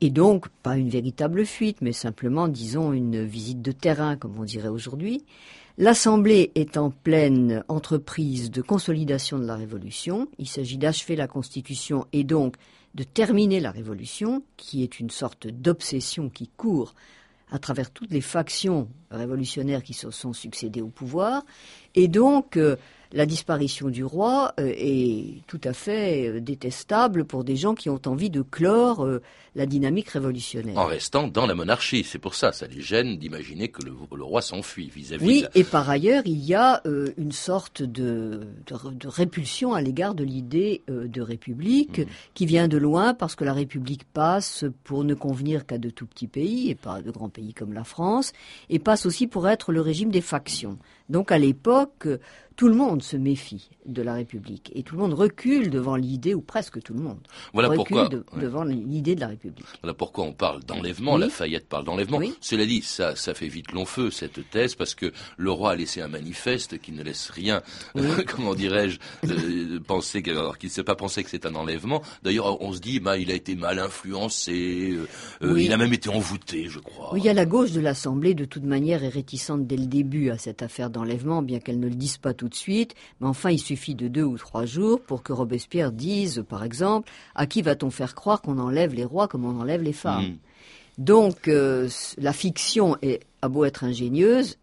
Et 0.00 0.10
donc, 0.10 0.48
pas 0.62 0.76
une 0.76 0.90
véritable 0.90 1.46
fuite, 1.46 1.78
mais 1.80 1.92
simplement, 1.92 2.48
disons, 2.48 2.92
une 2.92 3.24
visite 3.24 3.62
de 3.62 3.72
terrain, 3.72 4.16
comme 4.16 4.38
on 4.38 4.44
dirait 4.44 4.68
aujourd'hui. 4.68 5.24
L'Assemblée 5.78 6.52
est 6.54 6.76
en 6.76 6.90
pleine 6.90 7.62
entreprise 7.68 8.50
de 8.50 8.62
consolidation 8.62 9.38
de 9.38 9.44
la 9.44 9.56
Révolution. 9.56 10.28
Il 10.38 10.48
s'agit 10.48 10.78
d'achever 10.78 11.16
la 11.16 11.28
Constitution 11.28 12.06
et 12.12 12.24
donc 12.24 12.56
de 12.94 13.02
terminer 13.02 13.60
la 13.60 13.70
Révolution, 13.70 14.42
qui 14.56 14.82
est 14.82 15.00
une 15.00 15.10
sorte 15.10 15.46
d'obsession 15.46 16.30
qui 16.30 16.48
court 16.48 16.94
à 17.50 17.58
travers 17.58 17.90
toutes 17.90 18.10
les 18.10 18.20
factions 18.20 18.88
révolutionnaires 19.10 19.82
qui 19.82 19.94
se 19.94 20.10
sont 20.10 20.32
succédées 20.32 20.82
au 20.82 20.88
pouvoir. 20.88 21.44
Et 21.94 22.08
donc, 22.08 22.56
euh, 22.56 22.76
la 23.12 23.26
disparition 23.26 23.88
du 23.88 24.04
roi 24.04 24.52
euh, 24.58 24.72
est 24.76 25.42
tout 25.46 25.60
à 25.64 25.72
fait 25.72 26.28
euh, 26.28 26.40
détestable 26.40 27.24
pour 27.24 27.44
des 27.44 27.56
gens 27.56 27.74
qui 27.74 27.88
ont 27.90 28.00
envie 28.06 28.30
de 28.30 28.42
clore 28.42 29.04
euh, 29.04 29.22
la 29.54 29.66
dynamique 29.66 30.08
révolutionnaire. 30.10 30.76
En 30.76 30.84
restant 30.86 31.28
dans 31.28 31.46
la 31.46 31.54
monarchie, 31.54 32.04
c'est 32.04 32.18
pour 32.18 32.34
ça, 32.34 32.52
ça 32.52 32.66
les 32.66 32.80
gêne 32.82 33.16
d'imaginer 33.16 33.68
que 33.68 33.82
le, 33.84 33.92
le 34.16 34.22
roi 34.24 34.42
s'enfuit 34.42 34.90
vis-à-vis. 34.94 35.24
Oui, 35.26 35.38
de 35.40 35.44
la- 35.44 35.50
et 35.54 35.64
par 35.64 35.88
ailleurs, 35.88 36.22
il 36.26 36.44
y 36.44 36.54
a 36.54 36.82
euh, 36.86 37.12
une 37.16 37.32
sorte 37.32 37.82
de, 37.82 38.48
de, 38.66 38.90
de 38.94 39.08
répulsion 39.08 39.72
à 39.72 39.80
l'égard 39.80 40.14
de 40.14 40.24
l'idée 40.24 40.82
euh, 40.90 41.08
de 41.08 41.20
république 41.22 42.02
qui 42.34 42.44
vient 42.46 42.68
de 42.68 42.76
loin 42.76 43.14
parce 43.14 43.34
que 43.34 43.44
la 43.44 43.52
république 43.54 44.04
passe 44.12 44.64
pour 44.84 45.04
ne 45.04 45.14
convenir 45.14 45.64
qu'à 45.66 45.78
de 45.78 45.88
tout 45.90 46.06
petits 46.06 46.26
pays 46.28 46.68
et 46.70 46.74
pas 46.74 46.96
à 46.96 47.02
de 47.02 47.10
grands 47.10 47.28
pays 47.30 47.54
comme 47.54 47.72
la 47.72 47.84
France 47.84 48.32
et 48.68 48.78
passe 48.78 49.06
aussi 49.06 49.26
pour 49.26 49.48
être 49.48 49.72
le 49.72 49.80
régime 49.80 50.10
des 50.10 50.20
factions. 50.20 50.76
Donc 51.08 51.30
à 51.32 51.38
l'époque, 51.38 52.08
tout 52.56 52.68
le 52.68 52.74
monde 52.74 53.02
se 53.02 53.16
méfie 53.16 53.68
de 53.84 54.02
la 54.02 54.14
République 54.14 54.72
et 54.74 54.82
tout 54.82 54.96
le 54.96 55.02
monde 55.02 55.12
recule 55.14 55.70
devant 55.70 55.94
l'idée, 55.96 56.34
ou 56.34 56.40
presque 56.40 56.82
tout 56.82 56.94
le 56.94 57.00
monde, 57.00 57.18
Voilà 57.52 57.68
recule 57.68 57.76
pourquoi- 57.84 58.08
de- 58.08 58.24
devant 58.40 58.64
l'idée 58.64 59.14
de 59.14 59.20
la 59.20 59.28
République. 59.28 59.66
Voilà 59.82 59.94
pourquoi 59.94 60.24
on 60.24 60.32
parle 60.32 60.64
d'enlèvement. 60.64 61.14
Oui. 61.14 61.20
Lafayette 61.20 61.68
parle 61.68 61.84
d'enlèvement. 61.84 62.18
Oui. 62.18 62.34
Cela 62.40 62.64
dit, 62.66 62.82
ça, 62.82 63.14
ça 63.14 63.34
fait 63.34 63.48
vite 63.48 63.72
long 63.72 63.84
feu 63.84 64.10
cette 64.10 64.48
thèse 64.50 64.74
parce 64.74 64.94
que 64.94 65.12
le 65.36 65.50
roi 65.50 65.72
a 65.72 65.76
laissé 65.76 66.00
un 66.00 66.08
manifeste 66.08 66.78
qui 66.80 66.92
ne 66.92 67.02
laisse 67.02 67.30
rien, 67.30 67.62
comment 68.26 68.54
dirais-je, 68.54 68.98
euh, 69.28 69.78
penser 69.80 70.22
alors 70.26 70.58
qu'il 70.58 70.68
ne 70.68 70.72
sait 70.72 70.82
pas 70.84 70.96
penser 70.96 71.22
que 71.22 71.30
c'est 71.30 71.46
un 71.46 71.54
enlèvement. 71.54 72.02
D'ailleurs, 72.22 72.60
on 72.62 72.72
se 72.72 72.80
dit, 72.80 73.00
bah, 73.00 73.18
il 73.18 73.30
a 73.30 73.34
été 73.34 73.54
mal 73.54 73.78
influencé, 73.78 74.92
euh, 74.92 75.06
euh, 75.42 75.60
il 75.60 75.72
a 75.72 75.76
même 75.76 75.92
été 75.92 76.08
envoûté, 76.08 76.68
je 76.68 76.78
crois. 76.78 77.12
Oui, 77.12 77.20
il 77.20 77.26
y 77.26 77.28
a 77.28 77.34
la 77.34 77.46
gauche 77.46 77.72
de 77.72 77.80
l'Assemblée, 77.80 78.34
de 78.34 78.44
toute 78.44 78.64
manière, 78.64 79.04
est 79.04 79.08
réticente 79.08 79.66
dès 79.66 79.76
le 79.76 79.86
début 79.86 80.30
à 80.30 80.38
cette 80.38 80.62
affaire 80.62 80.90
d'enlèvement, 80.90 81.42
bien 81.42 81.60
qu'elle 81.60 81.80
ne 81.80 81.88
le 81.88 81.94
dise 81.94 82.16
pas 82.18 82.34
tout 82.46 82.50
de 82.50 82.54
suite. 82.54 82.94
Mais 83.20 83.26
enfin, 83.26 83.50
il 83.50 83.58
suffit 83.58 83.94
de 83.94 84.08
deux 84.08 84.22
ou 84.22 84.38
trois 84.38 84.64
jours 84.64 85.00
pour 85.00 85.22
que 85.22 85.32
Robespierre 85.32 85.92
dise, 85.92 86.44
par 86.48 86.64
exemple, 86.64 87.10
à 87.34 87.46
qui 87.46 87.62
va-t-on 87.62 87.90
faire 87.90 88.14
croire 88.14 88.40
qu'on 88.40 88.58
enlève 88.58 88.94
les 88.94 89.04
rois 89.04 89.28
comme 89.28 89.44
on 89.44 89.60
enlève 89.60 89.82
les 89.82 89.92
femmes? 89.92 90.24
Mm. 90.24 90.38
Donc, 90.98 91.48
euh, 91.48 91.88
la 92.18 92.32
fiction 92.32 92.96
est, 93.02 93.20
a 93.42 93.48
beau 93.48 93.64
être 93.64 93.84
ingénieuse, 93.84 94.56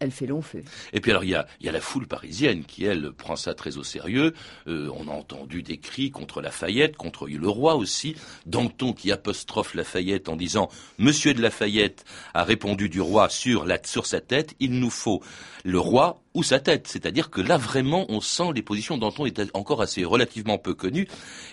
elle 0.00 0.10
fait 0.10 0.26
long 0.26 0.42
feu. 0.42 0.62
Et 0.92 1.00
puis 1.00 1.10
alors 1.10 1.24
il 1.24 1.30
y 1.30 1.34
a, 1.34 1.46
y 1.60 1.68
a 1.68 1.72
la 1.72 1.80
foule 1.80 2.06
parisienne 2.06 2.64
qui 2.64 2.84
elle 2.84 3.12
prend 3.12 3.36
ça 3.36 3.54
très 3.54 3.76
au 3.76 3.84
sérieux. 3.84 4.32
Euh, 4.66 4.90
on 4.96 5.08
a 5.08 5.12
entendu 5.12 5.62
des 5.62 5.76
cris 5.76 6.10
contre 6.10 6.40
Lafayette, 6.40 6.96
contre 6.96 7.28
le 7.28 7.48
roi 7.48 7.76
aussi. 7.76 8.16
Danton 8.46 8.94
qui 8.94 9.12
apostrophe 9.12 9.74
Lafayette 9.74 10.30
en 10.30 10.36
disant 10.36 10.70
Monsieur 10.98 11.34
de 11.34 11.42
Lafayette 11.42 12.04
a 12.32 12.44
répondu 12.44 12.88
du 12.88 13.00
roi 13.00 13.28
sur 13.28 13.66
la 13.66 13.78
sur 13.84 14.06
sa 14.06 14.22
tête. 14.22 14.54
Il 14.58 14.80
nous 14.80 14.90
faut 14.90 15.22
le 15.64 15.78
roi 15.78 16.22
ou 16.32 16.42
sa 16.42 16.60
tête. 16.60 16.88
C'est-à-dire 16.88 17.28
que 17.28 17.42
là 17.42 17.58
vraiment 17.58 18.06
on 18.08 18.22
sent 18.22 18.52
les 18.54 18.62
positions. 18.62 18.96
Danton 18.96 19.26
est 19.26 19.42
encore 19.54 19.82
assez 19.82 20.04
relativement 20.04 20.56
peu 20.56 20.72
connu. 20.72 21.08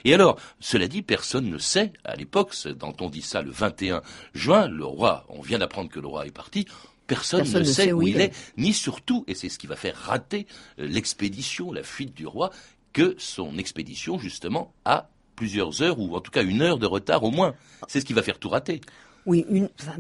Et 0.06 0.14
alors 0.14 0.40
cela 0.62 0.88
dit 0.88 1.02
personne 1.02 1.50
ne 1.50 1.58
sait 1.58 1.92
à 2.06 2.16
l'époque. 2.16 2.56
Danton 2.66 3.10
dit 3.10 3.22
ça 3.22 3.42
le 3.42 3.52
21 3.52 4.02
juin. 4.34 4.70
Le 4.70 4.86
roi, 4.86 5.26
on 5.28 5.42
vient 5.42 5.60
d'apprendre 5.60 5.90
que 5.90 6.00
le 6.00 6.08
roi 6.08 6.26
est 6.26 6.32
parti. 6.32 6.66
Personne, 7.08 7.40
Personne 7.42 7.62
ne 7.62 7.66
sait 7.66 7.86
sait 7.86 7.94
où 7.94 8.06
il 8.08 8.20
est 8.20 8.26
est. 8.26 8.54
ni 8.58 8.74
surtout, 8.74 9.24
et 9.28 9.34
c'est 9.34 9.50
ce 9.50 9.58
qui 9.58 9.68
va 9.68 9.76
faire 9.76 9.96
rater 9.96 10.46
euh, 10.80 10.88
l'expédition, 10.88 11.72
la 11.72 11.84
fuite 11.84 12.14
du 12.14 12.28
roi, 12.28 12.52
que 12.94 13.16
son 13.18 13.58
expédition, 13.58 14.20
justement, 14.20 14.74
a 14.86 15.10
plusieurs 15.36 15.82
heures, 15.82 16.00
ou 16.00 16.16
en 16.16 16.20
tout 16.20 16.32
cas 16.32 16.44
une 16.44 16.62
heure 16.62 16.78
de 16.78 16.86
retard 16.86 17.24
au 17.24 17.32
moins. 17.32 17.54
C'est 17.88 18.02
ce 18.02 18.06
qui 18.06 18.14
va 18.14 18.24
faire 18.24 18.40
tout 18.40 18.50
rater. 18.50 18.82
Oui, 19.26 19.46
une, 19.50 19.70
enfin, 19.80 19.94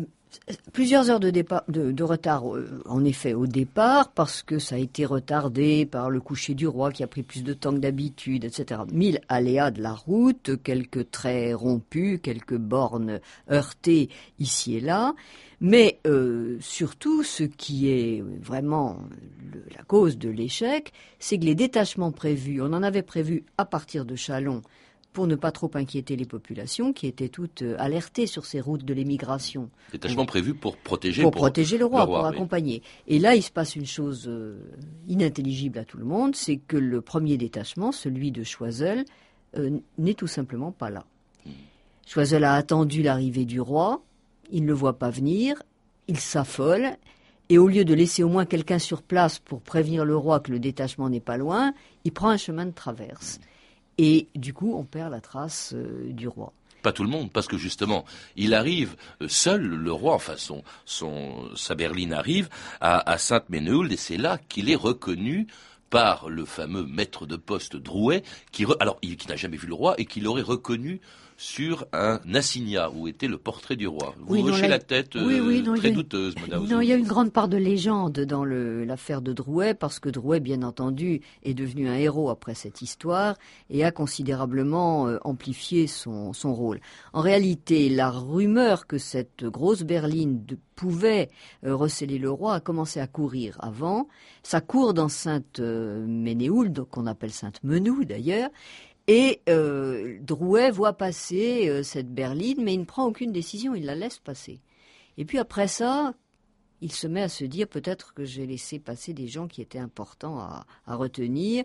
plusieurs 0.73 1.09
heures 1.09 1.19
de, 1.19 1.29
départ, 1.29 1.63
de, 1.67 1.91
de 1.91 2.03
retard, 2.03 2.55
euh, 2.55 2.81
en 2.85 3.03
effet, 3.05 3.33
au 3.33 3.47
départ, 3.47 4.09
parce 4.11 4.43
que 4.43 4.59
ça 4.59 4.75
a 4.75 4.77
été 4.77 5.05
retardé 5.05 5.85
par 5.85 6.09
le 6.09 6.19
coucher 6.19 6.53
du 6.53 6.67
roi 6.67 6.91
qui 6.91 7.03
a 7.03 7.07
pris 7.07 7.23
plus 7.23 7.43
de 7.43 7.53
temps 7.53 7.73
que 7.73 7.79
d'habitude, 7.79 8.43
etc. 8.45 8.81
Mille 8.91 9.21
aléas 9.29 9.71
de 9.71 9.81
la 9.81 9.93
route, 9.93 10.61
quelques 10.63 11.11
traits 11.11 11.55
rompus, 11.55 12.19
quelques 12.21 12.57
bornes 12.57 13.19
heurtées 13.49 14.09
ici 14.39 14.75
et 14.75 14.81
là. 14.81 15.13
Mais 15.59 15.99
euh, 16.05 16.57
surtout, 16.59 17.23
ce 17.23 17.43
qui 17.43 17.89
est 17.89 18.23
vraiment 18.41 18.97
le- 19.53 19.63
la 19.75 19.83
cause 19.83 20.17
de 20.17 20.29
l'échec, 20.29 20.91
c'est 21.19 21.39
que 21.39 21.45
les 21.45 21.55
détachements 21.55 22.11
prévus, 22.11 22.61
on 22.61 22.73
en 22.73 22.83
avait 22.83 23.01
prévu 23.01 23.43
à 23.57 23.65
partir 23.65 24.05
de 24.05 24.15
Chalon, 24.15 24.61
pour 25.13 25.25
ne 25.25 25.33
pas 25.35 25.51
trop 25.51 25.71
inquiéter 25.73 26.15
les 26.15 26.25
populations 26.27 26.93
qui 26.93 27.07
étaient 27.07 27.29
toutes 27.29 27.63
euh, 27.63 27.75
alertées 27.79 28.27
sur 28.27 28.45
ces 28.45 28.61
routes 28.61 28.85
de 28.85 28.93
l'émigration. 28.93 29.71
Détachement 29.91 30.27
prévu 30.27 30.53
pour 30.53 30.77
protéger, 30.77 31.23
Pour, 31.23 31.31
protéger 31.31 31.79
le 31.79 31.85
roi, 31.85 32.05
pour 32.05 32.19
oui. 32.19 32.25
accompagner. 32.27 32.83
Et 33.07 33.17
là, 33.17 33.33
il 33.33 33.41
se 33.41 33.49
passe 33.49 33.75
une 33.75 33.87
chose 33.87 34.25
euh, 34.27 34.59
inintelligible 35.07 35.79
à 35.79 35.85
tout 35.85 35.97
le 35.97 36.05
monde, 36.05 36.35
c'est 36.35 36.57
que 36.57 36.77
le 36.77 37.01
premier 37.01 37.35
détachement, 37.37 37.91
celui 37.91 38.31
de 38.31 38.43
Choiseul, 38.43 39.05
euh, 39.57 39.79
n'est 39.97 40.13
tout 40.13 40.27
simplement 40.27 40.71
pas 40.71 40.91
là. 40.91 41.03
Choiseul 42.05 42.43
a 42.43 42.53
attendu 42.53 43.01
l'arrivée 43.01 43.45
du 43.45 43.59
roi, 43.59 44.03
il 44.51 44.63
ne 44.63 44.67
le 44.67 44.73
voit 44.73 44.97
pas 44.97 45.09
venir, 45.09 45.61
il 46.07 46.19
s'affole, 46.19 46.97
et 47.49 47.57
au 47.57 47.67
lieu 47.67 47.85
de 47.85 47.93
laisser 47.93 48.23
au 48.23 48.29
moins 48.29 48.45
quelqu'un 48.45 48.79
sur 48.79 49.01
place 49.01 49.39
pour 49.39 49.61
prévenir 49.61 50.05
le 50.05 50.17
roi 50.17 50.39
que 50.39 50.51
le 50.51 50.59
détachement 50.59 51.09
n'est 51.09 51.19
pas 51.21 51.37
loin, 51.37 51.73
il 52.03 52.11
prend 52.11 52.29
un 52.29 52.37
chemin 52.37 52.65
de 52.65 52.71
traverse. 52.71 53.39
Et 53.97 54.27
du 54.35 54.53
coup, 54.53 54.75
on 54.75 54.83
perd 54.83 55.11
la 55.11 55.21
trace 55.21 55.73
euh, 55.75 56.11
du 56.11 56.27
roi. 56.27 56.53
Pas 56.83 56.91
tout 56.91 57.03
le 57.03 57.09
monde, 57.09 57.31
parce 57.31 57.47
que 57.47 57.57
justement, 57.57 58.05
il 58.35 58.53
arrive 58.53 58.95
euh, 59.21 59.27
seul, 59.27 59.61
le 59.61 59.91
roi, 59.91 60.13
enfin 60.13 60.35
son, 60.37 60.63
sa 61.55 61.75
berline 61.75 62.13
arrive 62.13 62.49
à, 62.79 63.17
Sainte-Ménéhould, 63.17 63.91
et 63.91 63.97
c'est 63.97 64.17
là 64.17 64.37
qu'il 64.49 64.69
est 64.69 64.75
reconnu 64.75 65.47
par 65.89 66.29
le 66.29 66.45
fameux 66.45 66.85
maître 66.85 67.25
de 67.25 67.37
poste 67.37 67.77
Drouet, 67.77 68.23
qui, 68.51 68.65
alors, 68.79 68.97
il, 69.01 69.15
qui 69.17 69.27
n'a 69.29 69.37
jamais 69.37 69.57
vu 69.57 69.67
le 69.67 69.73
roi 69.73 69.95
et 69.97 70.05
qui 70.05 70.19
l'aurait 70.19 70.41
reconnu 70.41 70.99
sur 71.39 71.85
un 71.93 72.19
assignat 72.33 72.89
où 72.89 73.07
était 73.07 73.27
le 73.27 73.37
portrait 73.37 73.75
du 73.75 73.87
roi. 73.87 74.15
Vous 74.19 74.33
Oui, 74.33 74.43
non, 74.43 74.49
hochez 74.53 74.67
la 74.67 74.79
tête 74.79 75.15
euh, 75.15 75.23
Oui, 75.25 75.39
oui, 75.39 75.61
non, 75.61 75.75
il 75.75 75.77
y 75.77 75.79
très 75.81 75.87
a 75.87 75.91
une- 75.91 75.95
douteuse, 75.95 76.33
madame. 76.41 76.65
Non, 76.67 76.81
il 76.81 76.87
y 76.87 76.91
a 76.91 76.95
une 76.95 77.05
grande 77.05 77.31
part 77.31 77.47
de 77.47 77.57
légende 77.57 78.19
dans 78.21 78.43
l'affaire 78.43 79.21
de 79.21 79.33
Drouet, 79.33 79.75
parce 79.75 79.99
que 79.99 80.09
Drouet, 80.09 80.39
bien 80.39 80.63
entendu, 80.63 81.21
est 81.43 81.53
devenu 81.53 81.87
un 81.89 81.95
héros 81.95 82.29
après 82.31 82.55
cette 82.55 82.81
histoire 82.81 83.35
et 83.69 83.85
a 83.85 83.91
considérablement 83.91 85.07
euh, 85.07 85.19
amplifié 85.23 85.85
son, 85.85 86.33
son 86.33 86.53
rôle. 86.55 86.79
En 87.13 87.21
réalité, 87.21 87.87
la 87.89 88.09
rumeur 88.09 88.87
que 88.87 88.97
cette 88.97 89.45
grosse 89.45 89.83
berline 89.83 90.43
de- 90.43 90.57
pouvait 90.75 91.29
euh, 91.65 91.75
recéler 91.75 92.17
le 92.19 92.29
roi 92.31 92.55
a 92.55 92.59
commencé 92.59 92.99
à 92.99 93.05
courir 93.07 93.57
avant. 93.59 94.07
Ça 94.43 94.61
court 94.61 94.93
dans 94.93 95.09
Sainte-Ménéhould, 95.09 96.83
qu'on 96.89 97.05
appelle 97.07 97.31
Sainte-Menou 97.31 98.03
d'ailleurs, 98.05 98.49
et 99.07 99.41
euh, 99.47 100.17
Drouet 100.21 100.69
voit 100.69 100.93
passer 100.93 101.69
euh, 101.69 101.81
cette 101.81 102.13
berline, 102.13 102.61
mais 102.63 102.73
il 102.73 102.81
ne 102.81 102.85
prend 102.85 103.05
aucune 103.05 103.31
décision, 103.31 103.73
il 103.73 103.85
la 103.85 103.95
laisse 103.95 104.19
passer. 104.19 104.59
Et 105.17 105.23
puis 105.23 105.37
après 105.37 105.69
ça, 105.69 106.13
il 106.81 106.91
se 106.91 107.07
met 107.07 107.21
à 107.21 107.29
se 107.29 107.45
dire 107.45 107.67
peut-être 107.67 108.13
que 108.13 108.25
j'ai 108.25 108.45
laissé 108.45 108.79
passer 108.79 109.13
des 109.13 109.27
gens 109.27 109.47
qui 109.47 109.61
étaient 109.61 109.79
importants 109.79 110.39
à, 110.39 110.65
retenir. 110.85 111.63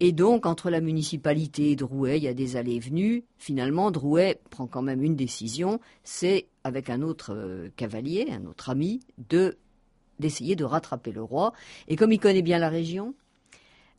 Et 0.00 0.12
donc, 0.12 0.46
entre 0.46 0.70
la 0.70 0.80
municipalité 0.80 1.70
et 1.70 1.76
Drouet, 1.76 2.18
il 2.18 2.24
y 2.24 2.28
a 2.28 2.34
des 2.34 2.56
allées 2.56 2.74
et 2.74 2.80
venues. 2.80 3.24
Finalement, 3.38 3.90
Drouet 3.90 4.40
prend 4.50 4.66
quand 4.66 4.82
même 4.82 5.02
une 5.02 5.16
décision, 5.16 5.80
c'est 6.04 6.48
avec 6.64 6.90
un 6.90 7.02
autre 7.02 7.32
euh, 7.34 7.70
cavalier, 7.76 8.28
un 8.30 8.46
autre 8.46 8.70
ami, 8.70 9.00
de 9.28 9.56
d'essayer 10.18 10.54
de 10.54 10.64
rattraper 10.64 11.10
le 11.10 11.22
roi. 11.22 11.52
Et 11.88 11.96
comme 11.96 12.12
il 12.12 12.20
connaît 12.20 12.42
bien 12.42 12.58
la 12.58 12.68
région, 12.68 13.14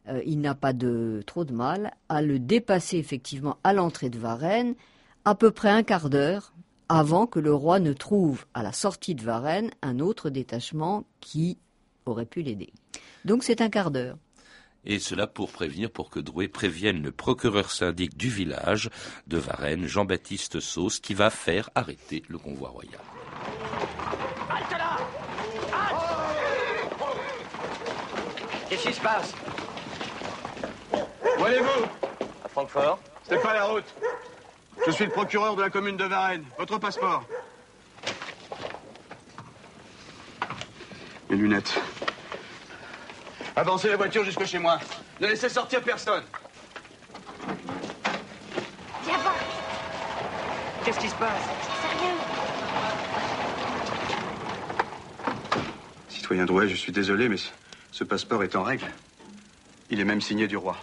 euh, 0.10 0.22
il 0.25 0.41
n'a 0.41 0.55
pas 0.55 0.74
de 0.74 1.22
trop 1.25 1.45
de 1.45 1.53
mal 1.53 1.93
à 2.10 2.22
le 2.22 2.39
dépasser 2.39 2.98
effectivement 2.98 3.57
à 3.63 3.74
l'entrée 3.74 4.10
de 4.10 4.19
Varennes, 4.19 4.75
à 5.25 5.36
peu 5.36 5.51
près 5.51 5.69
un 5.69 5.83
quart 5.83 6.10
d'heure 6.10 6.53
avant 6.89 7.25
que 7.25 7.39
le 7.39 7.53
roi 7.53 7.79
ne 7.79 7.93
trouve 7.93 8.45
à 8.53 8.62
la 8.62 8.74
sortie 8.74 9.15
de 9.15 9.24
Varennes 9.24 9.72
un 9.81 10.00
autre 10.00 10.29
détachement 10.29 11.05
qui 11.22 11.57
aurait 12.05 12.25
pu 12.25 12.41
l'aider. 12.41 12.74
Donc 13.25 13.43
c'est 13.43 13.62
un 13.62 13.69
quart 13.69 13.91
d'heure. 13.91 14.17
Et 14.86 15.00
cela 15.00 15.27
pour 15.27 15.50
prévenir, 15.50 15.89
pour 15.89 16.10
que 16.10 16.19
Drouet 16.19 16.50
prévienne 16.50 17.01
le 17.01 17.12
procureur 17.12 17.72
syndic 17.72 18.17
du 18.17 18.29
village 18.29 18.89
de 19.27 19.38
Varennes, 19.38 19.88
Jean-Baptiste 19.88 20.60
Sauce, 20.60 21.00
qui 21.00 21.13
va 21.13 21.29
faire 21.29 21.69
arrêter 21.74 22.22
le 22.27 22.38
convoi 22.38 22.69
royal. 22.69 23.00
Qu'est-ce 28.69 28.88
qui 28.88 28.93
se 28.93 29.01
passe? 29.01 29.33
Où 31.44 31.46
allez-vous 31.46 31.84
À 32.46 32.48
Francfort. 32.48 33.00
C'est 33.28 33.42
pas 33.42 33.54
la 33.54 33.66
route. 33.66 33.84
Je 34.88 34.92
suis 34.92 35.04
le 35.04 35.12
procureur 35.12 35.58
de 35.58 35.62
la 35.62 35.70
commune 35.70 35.98
de 35.98 36.06
Varennes. 36.06 36.46
Votre 36.58 36.78
passeport. 36.78 37.26
Mes 41.30 41.36
lunettes. 41.36 41.78
Avancez 43.58 43.90
la 43.90 43.98
voiture 43.98 44.24
jusque 44.24 44.46
chez 44.46 44.58
moi. 44.58 44.80
Ne 45.20 45.28
laissez 45.28 45.50
sortir 45.50 45.82
personne. 45.82 46.24
Viens 49.04 49.18
voir, 49.18 49.36
Qu'est-ce 50.86 51.00
qui 51.00 51.10
se 51.10 51.16
passe 51.16 51.42
c'est 51.82 51.98
rien. 52.00 52.14
Citoyen 56.08 56.46
Drouet, 56.46 56.70
je 56.70 56.76
suis 56.76 56.94
désolé, 56.94 57.28
mais 57.28 57.36
ce 57.92 58.06
passeport 58.06 58.46
est 58.46 58.56
en 58.56 58.64
règle. 58.64 58.86
Il 59.90 60.00
est 60.00 60.06
même 60.06 60.22
signé 60.22 60.48
du 60.48 60.56
roi. 60.56 60.78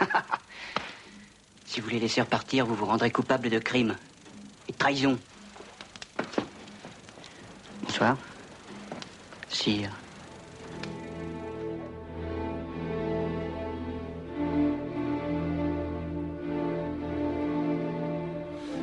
Si 1.70 1.80
vous 1.80 1.88
les 1.88 2.00
laissez 2.00 2.20
repartir, 2.20 2.66
vous 2.66 2.74
vous 2.74 2.86
rendrez 2.86 3.12
coupable 3.12 3.48
de 3.48 3.60
crime 3.60 3.96
et 4.66 4.72
de 4.72 4.76
trahison. 4.76 5.20
Bonsoir. 7.84 8.18
Sire. 9.48 9.92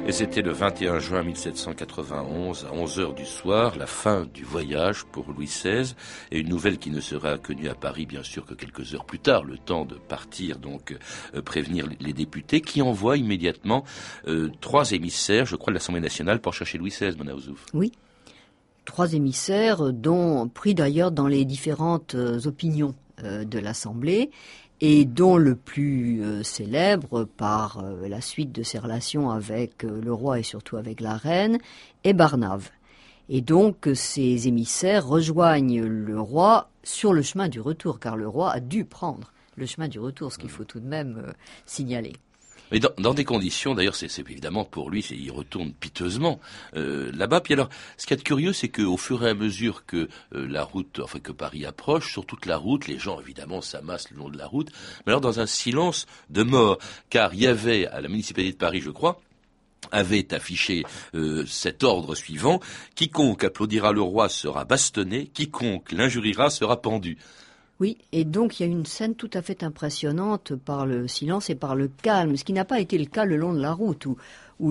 Et 0.08 0.14
c'était 0.14 0.42
le 0.42 0.54
21 0.54 1.00
juin 1.00 1.22
1791, 1.22 2.64
à 2.64 2.74
11 2.74 3.00
heures 3.02 3.14
du 3.14 3.26
soir, 3.26 3.76
la 3.78 3.88
fin 3.88 4.26
du 4.34 4.46
voyage 4.46 5.04
pour 5.04 5.30
Louis 5.34 5.48
XVI, 5.48 5.96
et 6.32 6.40
une 6.40 6.48
nouvelle 6.48 6.78
qui 6.78 6.92
ne 6.92 7.02
sera 7.02 7.38
connue 7.38 7.68
à 7.68 7.76
Paris, 7.76 8.06
bien 8.06 8.24
sûr, 8.24 8.46
que 8.46 8.54
quelques 8.54 8.96
heures 8.96 9.04
plus 9.04 9.20
tard, 9.20 9.44
le 9.44 9.58
temps 9.58 9.84
de 9.84 9.96
partir, 9.96 10.60
donc 10.60 10.98
euh, 11.36 11.42
prévenir 11.42 11.90
les 12.00 12.14
députés, 12.14 12.62
qui 12.62 12.82
envoient 12.82 13.18
immédiatement 13.18 13.84
euh, 14.30 14.50
trois 14.62 14.92
émissaires, 14.92 15.46
je 15.46 15.58
crois, 15.58 15.72
de 15.72 15.76
l'Assemblée 15.76 16.00
nationale 16.00 16.40
pour 16.40 16.54
chercher 16.54 16.78
Louis 16.78 16.92
XVI, 16.92 17.18
Mona 17.18 17.36
Ouzouf. 17.36 17.66
Oui. 17.74 17.92
Trois 18.86 19.12
émissaires, 19.12 19.92
dont 19.92 20.48
pris 20.48 20.74
d'ailleurs 20.74 21.12
dans 21.12 21.28
les 21.28 21.44
différentes 21.44 22.16
euh, 22.16 22.40
opinions 22.46 22.96
de 23.20 23.58
l'Assemblée, 23.58 24.30
et 24.81 25.05
dont 25.05 25.38
le 25.38 25.55
plus 25.55 26.24
euh, 26.24 26.43
célèbre 26.43 27.24
par 27.24 27.79
euh, 27.79 28.07
la 28.07 28.22
suite 28.22 28.51
de 28.51 28.63
ses 28.63 28.77
relations 28.77 29.31
avec 29.31 29.84
euh, 29.84 30.01
le 30.01 30.13
roi 30.13 30.39
et 30.39 30.43
surtout 30.43 30.77
avec 30.77 31.01
la 31.01 31.17
reine 31.17 31.57
est 32.03 32.13
Barnave. 32.13 32.69
Et 33.29 33.41
donc 33.41 33.89
ces 33.93 34.48
émissaires 34.48 35.05
rejoignent 35.05 35.84
le 35.84 36.19
roi 36.19 36.69
sur 36.84 37.12
le 37.12 37.22
chemin 37.22 37.50
du 37.50 37.60
retour, 37.60 38.00
car 38.00 38.15
le 38.15 38.27
roi 38.27 38.51
a 38.51 38.60
dû 38.60 38.86
prendre 38.86 39.34
le 39.57 39.65
chemin 39.65 39.88
du 39.88 40.00
retour, 40.00 40.31
ce 40.31 40.38
qu'il 40.38 40.50
faut 40.50 40.63
tout 40.63 40.79
de 40.79 40.88
même 40.88 41.34
signaler. 41.65 42.13
Mais 42.72 42.80
dans, 42.80 43.14
des 43.14 43.24
conditions, 43.24 43.76
d'ailleurs, 43.76 43.96
c'est 43.96 44.20
évidemment 44.20 44.66
pour 44.66 44.90
lui, 44.90 45.02
il 45.12 45.32
retourne 45.32 45.74
piteusement 45.74 46.40
euh, 46.76 47.12
là-bas. 47.14 47.42
Puis 47.42 47.54
alors, 47.54 47.70
ce 47.98 48.06
qui 48.06 48.14
est 48.14 48.24
curieux, 48.24 48.54
c'est 48.54 48.70
qu'au 48.70 48.98
fur 48.98 49.26
et 49.26 49.30
à 49.30 49.34
mesure 49.34 49.86
que 49.86 50.10
euh, 50.34 50.48
la 50.48 50.64
route, 50.64 51.00
enfin 51.04 51.20
que 51.20 51.32
Paris 51.32 51.66
approche, 51.66 52.12
sur 52.12 52.26
toute 52.26 52.46
la 52.46 52.58
route, 52.58 52.88
les 52.88 53.00
gens 53.00 53.20
évidemment 53.20 53.62
s'amassent 53.62 54.12
le 54.12 54.18
long 54.18 54.30
de 54.30 54.38
la 54.38 54.48
route, 54.48 54.70
mais 55.06 55.12
alors 55.12 55.22
dans 55.22 55.40
un 55.40 55.46
silence 55.46 56.06
de 56.30 56.44
mort, 56.44 56.78
car 57.10 57.34
il 57.34 57.42
y 57.42 57.48
avait 57.48 57.88
à 57.88 58.02
la 58.02 58.10
municipalité 58.10 58.54
de 58.54 58.58
Paris, 58.58 58.82
je 58.82 58.92
crois, 58.92 59.22
avait 59.92 60.34
affiché 60.34 60.84
euh, 61.16 61.46
cet 61.46 61.84
ordre 61.84 62.16
suivant 62.16 62.60
quiconque 62.96 63.44
applaudira 63.44 63.92
le 63.92 64.02
roi 64.02 64.30
sera 64.30 64.66
bastonné, 64.66 65.28
quiconque 65.28 65.92
l'injuriera 65.92 66.50
sera 66.50 66.82
pendu. 66.82 67.18
Oui, 67.79 68.00
et 68.12 68.25
donc 68.25 68.60
il 68.60 68.63
y 68.63 68.65
a 68.65 68.72
une 68.72 68.88
scène 68.88 69.13
tout 69.13 69.29
à 69.33 69.44
fait 69.44 69.61
impressionnante 69.61 70.55
par 70.55 70.87
le 70.87 71.07
silence 71.07 71.51
et 71.51 71.55
par 71.55 71.75
le 71.75 71.87
calme, 71.87 72.35
ce 72.35 72.44
qui 72.44 72.53
n'a 72.53 72.66
pas 72.66 72.79
été 72.79 72.98
le 72.98 73.05
cas 73.05 73.24
le 73.24 73.37
long 73.37 73.53
de 73.53 73.61
la 73.61 73.72
route, 73.72 74.07
où, 74.07 74.18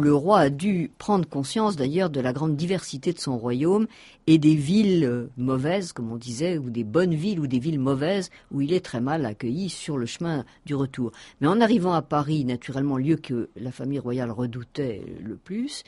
le 0.01 0.13
roi 0.13 0.41
a 0.41 0.51
dû 0.51 0.91
prendre 0.99 1.29
conscience 1.29 1.77
d'ailleurs 1.77 2.11
de 2.11 2.21
la 2.21 2.33
grande 2.33 2.57
diversité 2.57 3.13
de 3.13 3.21
son 3.21 3.39
royaume 3.39 3.87
et 4.27 4.39
des 4.39 4.57
villes 4.57 5.29
mauvaises, 5.37 5.93
comme 5.93 6.11
on 6.11 6.17
disait, 6.17 6.59
ou 6.59 6.69
des 6.69 6.83
bonnes 6.83 7.15
villes 7.15 7.39
ou 7.39 7.47
des 7.47 7.61
villes 7.61 7.79
mauvaises, 7.79 8.31
où 8.51 8.61
il 8.61 8.73
est 8.73 8.85
très 8.85 9.01
mal 9.01 9.25
accueilli 9.25 9.69
sur 9.69 9.97
le 9.99 10.07
chemin 10.07 10.45
du 10.65 10.75
retour. 10.75 11.13
Mais 11.41 11.47
en 11.47 11.61
arrivant 11.61 11.93
à 11.93 12.03
Paris, 12.03 12.45
naturellement 12.45 12.97
lieu 12.97 13.15
que 13.15 13.51
la 13.55 13.71
famille 13.71 14.01
royale 14.01 14.33
redoutait 14.33 15.03
le 15.23 15.37
plus, 15.37 15.85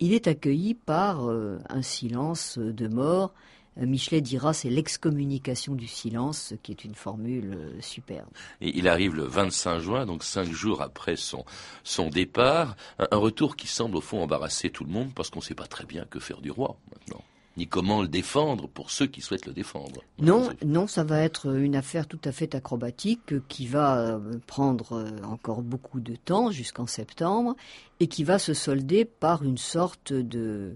il 0.00 0.12
est 0.12 0.26
accueilli 0.26 0.74
par 0.74 1.30
euh, 1.30 1.58
un 1.70 1.80
silence 1.80 2.58
de 2.58 2.88
mort. 2.88 3.32
Euh, 3.78 3.86
Michelet 3.86 4.20
dira 4.20 4.52
c'est 4.52 4.70
l'excommunication 4.70 5.74
du 5.74 5.86
silence, 5.86 6.48
ce 6.50 6.54
qui 6.54 6.72
est 6.72 6.84
une 6.84 6.94
formule 6.94 7.54
euh, 7.54 7.80
superbe. 7.80 8.28
Et 8.60 8.76
il 8.76 8.88
arrive 8.88 9.14
le 9.14 9.24
25 9.24 9.78
juin, 9.78 10.06
donc 10.06 10.24
cinq 10.24 10.50
jours 10.50 10.82
après 10.82 11.16
son, 11.16 11.44
son 11.84 12.08
départ, 12.08 12.76
un, 12.98 13.08
un 13.10 13.16
retour 13.16 13.56
qui 13.56 13.66
semble 13.66 13.96
au 13.96 14.00
fond 14.00 14.22
embarrasser 14.22 14.70
tout 14.70 14.84
le 14.84 14.90
monde 14.90 15.12
parce 15.14 15.30
qu'on 15.30 15.40
ne 15.40 15.44
sait 15.44 15.54
pas 15.54 15.66
très 15.66 15.84
bien 15.84 16.04
que 16.04 16.18
faire 16.18 16.40
du 16.40 16.50
roi 16.50 16.76
maintenant, 16.92 17.24
ni 17.56 17.66
comment 17.66 18.02
le 18.02 18.08
défendre 18.08 18.68
pour 18.68 18.90
ceux 18.90 19.06
qui 19.06 19.22
souhaitent 19.22 19.46
le 19.46 19.52
défendre. 19.52 20.02
Non, 20.18 20.50
non, 20.64 20.86
ça 20.86 21.04
va 21.04 21.20
être 21.20 21.54
une 21.56 21.76
affaire 21.76 22.06
tout 22.06 22.20
à 22.24 22.32
fait 22.32 22.54
acrobatique 22.54 23.46
qui 23.48 23.66
va 23.66 23.98
euh, 23.98 24.38
prendre 24.46 25.10
encore 25.24 25.62
beaucoup 25.62 26.00
de 26.00 26.16
temps 26.16 26.50
jusqu'en 26.50 26.86
septembre 26.86 27.56
et 28.00 28.06
qui 28.06 28.24
va 28.24 28.38
se 28.38 28.52
solder 28.52 29.06
par 29.06 29.42
une 29.42 29.58
sorte 29.58 30.12
de 30.12 30.74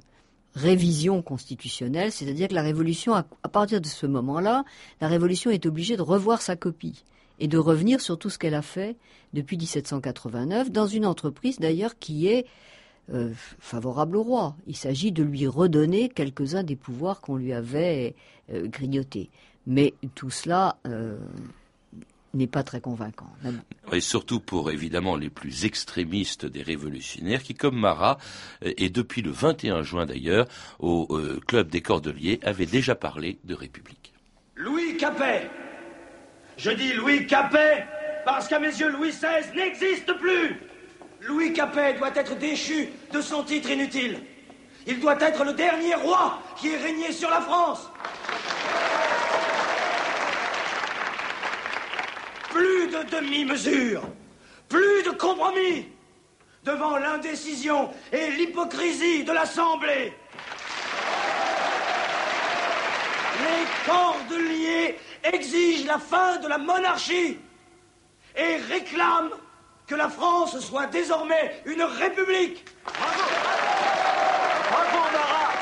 révision 0.56 1.20
constitutionnelle, 1.20 2.10
c'est-à-dire 2.10 2.48
que 2.48 2.54
la 2.54 2.62
Révolution, 2.62 3.14
à, 3.14 3.22
partir 3.22 3.80
de 3.80 3.86
ce 3.86 4.06
moment-là, 4.06 4.64
la 5.02 5.08
Révolution 5.08 5.50
est 5.50 5.66
obligée 5.66 5.96
de 5.98 6.02
revoir 6.02 6.40
sa 6.40 6.56
copie 6.56 7.04
et 7.38 7.46
de 7.46 7.58
revenir 7.58 8.00
sur 8.00 8.18
tout 8.18 8.30
ce 8.30 8.38
qu'elle 8.38 8.54
a 8.54 8.62
fait 8.62 8.96
depuis 9.34 9.58
1789, 9.58 10.72
dans 10.72 10.86
une 10.86 11.04
entreprise 11.04 11.58
d'ailleurs 11.58 11.98
qui 11.98 12.26
est 12.26 12.46
euh, 13.12 13.32
favorable 13.34 14.16
au 14.16 14.22
roi. 14.22 14.56
Il 14.66 14.76
s'agit 14.76 15.12
de 15.12 15.22
lui 15.22 15.46
redonner 15.46 16.08
quelques-uns 16.08 16.62
des 16.62 16.74
pouvoirs 16.74 17.20
qu'on 17.20 17.36
lui 17.36 17.52
avait 17.52 18.14
euh, 18.50 18.66
grignotés. 18.66 19.28
Mais 19.66 19.92
tout 20.14 20.30
cela 20.30 20.78
euh, 20.86 21.18
n'est 22.36 22.46
pas 22.46 22.62
très 22.62 22.80
convaincant. 22.80 23.30
Même- 23.42 23.62
Et 23.92 24.00
surtout 24.00 24.40
pour 24.40 24.70
évidemment 24.70 25.16
les 25.16 25.30
plus 25.30 25.64
extrémistes 25.64 26.46
des 26.46 26.62
révolutionnaires 26.62 27.42
qui, 27.42 27.54
comme 27.54 27.78
Marat, 27.78 28.18
euh, 28.64 28.72
et 28.76 28.88
depuis 28.90 29.22
le 29.22 29.30
21 29.30 29.82
juin 29.82 30.06
d'ailleurs, 30.06 30.46
au 30.78 31.06
euh, 31.10 31.40
club 31.46 31.68
des 31.68 31.80
Cordeliers, 31.82 32.40
avaient 32.42 32.66
déjà 32.66 32.94
parlé 32.94 33.38
de 33.44 33.54
République. 33.54 34.12
Louis 34.56 34.96
Capet 34.96 35.50
Je 36.56 36.70
dis 36.70 36.92
Louis 36.94 37.26
Capet 37.26 37.84
parce 38.24 38.48
qu'à 38.48 38.58
mes 38.58 38.68
yeux, 38.68 38.90
Louis 38.90 39.10
XVI 39.10 39.54
n'existe 39.54 40.12
plus 40.18 40.56
Louis 41.26 41.52
Capet 41.52 41.94
doit 41.94 42.14
être 42.14 42.38
déchu 42.38 42.88
de 43.12 43.20
son 43.20 43.42
titre 43.42 43.70
inutile. 43.70 44.18
Il 44.86 45.00
doit 45.00 45.18
être 45.20 45.44
le 45.44 45.52
dernier 45.52 45.94
roi 45.96 46.40
qui 46.56 46.68
ait 46.68 46.76
régné 46.76 47.10
sur 47.10 47.28
la 47.28 47.40
France. 47.40 47.90
Plus 52.56 52.86
de 52.88 53.02
demi-mesure, 53.10 54.00
plus 54.66 55.02
de 55.02 55.10
compromis 55.10 55.88
devant 56.64 56.96
l'indécision 56.96 57.90
et 58.10 58.30
l'hypocrisie 58.30 59.24
de 59.24 59.32
l'Assemblée. 59.32 60.14
Les 63.42 63.66
cordeliers 63.84 64.98
exigent 65.22 65.86
la 65.86 65.98
fin 65.98 66.38
de 66.38 66.48
la 66.48 66.56
monarchie 66.56 67.38
et 68.34 68.56
réclament 68.70 69.34
que 69.86 69.94
la 69.94 70.08
France 70.08 70.58
soit 70.60 70.86
désormais 70.86 71.60
une 71.66 71.82
république. 71.82 72.64
Bravo, 74.70 74.98
Marat. 75.12 75.52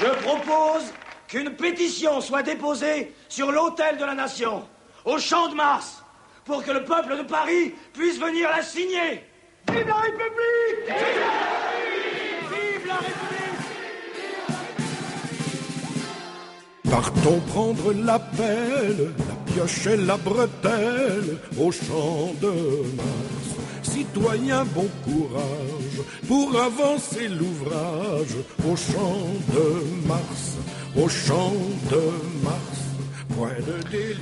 Je 0.00 0.08
propose 0.24 0.92
qu'une 1.28 1.54
pétition 1.54 2.20
soit 2.20 2.42
déposée 2.42 3.14
sur 3.28 3.52
l'autel 3.52 3.96
de 3.96 4.04
la 4.04 4.14
nation, 4.16 4.68
au 5.04 5.18
champ 5.18 5.48
de 5.48 5.54
Mars, 5.54 6.02
pour 6.44 6.64
que 6.64 6.70
le 6.70 6.84
peuple 6.84 7.16
de 7.16 7.22
Paris 7.22 7.74
puisse 7.92 8.18
venir 8.18 8.48
la 8.50 8.62
signer. 8.62 9.24
Vive 9.70 9.86
la 9.86 9.94
République 9.94 10.88
Vive 12.50 12.86
la 12.86 12.96
République 12.96 13.32
Partons 16.90 17.40
prendre 17.48 17.92
la 17.94 18.18
pelle, 18.18 19.14
la 19.18 19.52
pioche 19.52 19.86
et 19.86 19.96
la 19.96 20.16
bretelle 20.16 21.38
au 21.58 21.72
champ 21.72 22.34
de 22.40 22.50
Mars. 22.96 23.42
Citoyens, 23.82 24.64
bon 24.74 24.88
courage 25.04 26.02
pour 26.28 26.60
avancer 26.60 27.28
l'ouvrage 27.28 28.36
au 28.68 28.76
champ 28.76 29.26
de 29.54 30.06
Mars, 30.06 30.58
au 30.96 31.08
champ 31.08 31.54
de 31.90 32.02
Mars. 32.44 32.71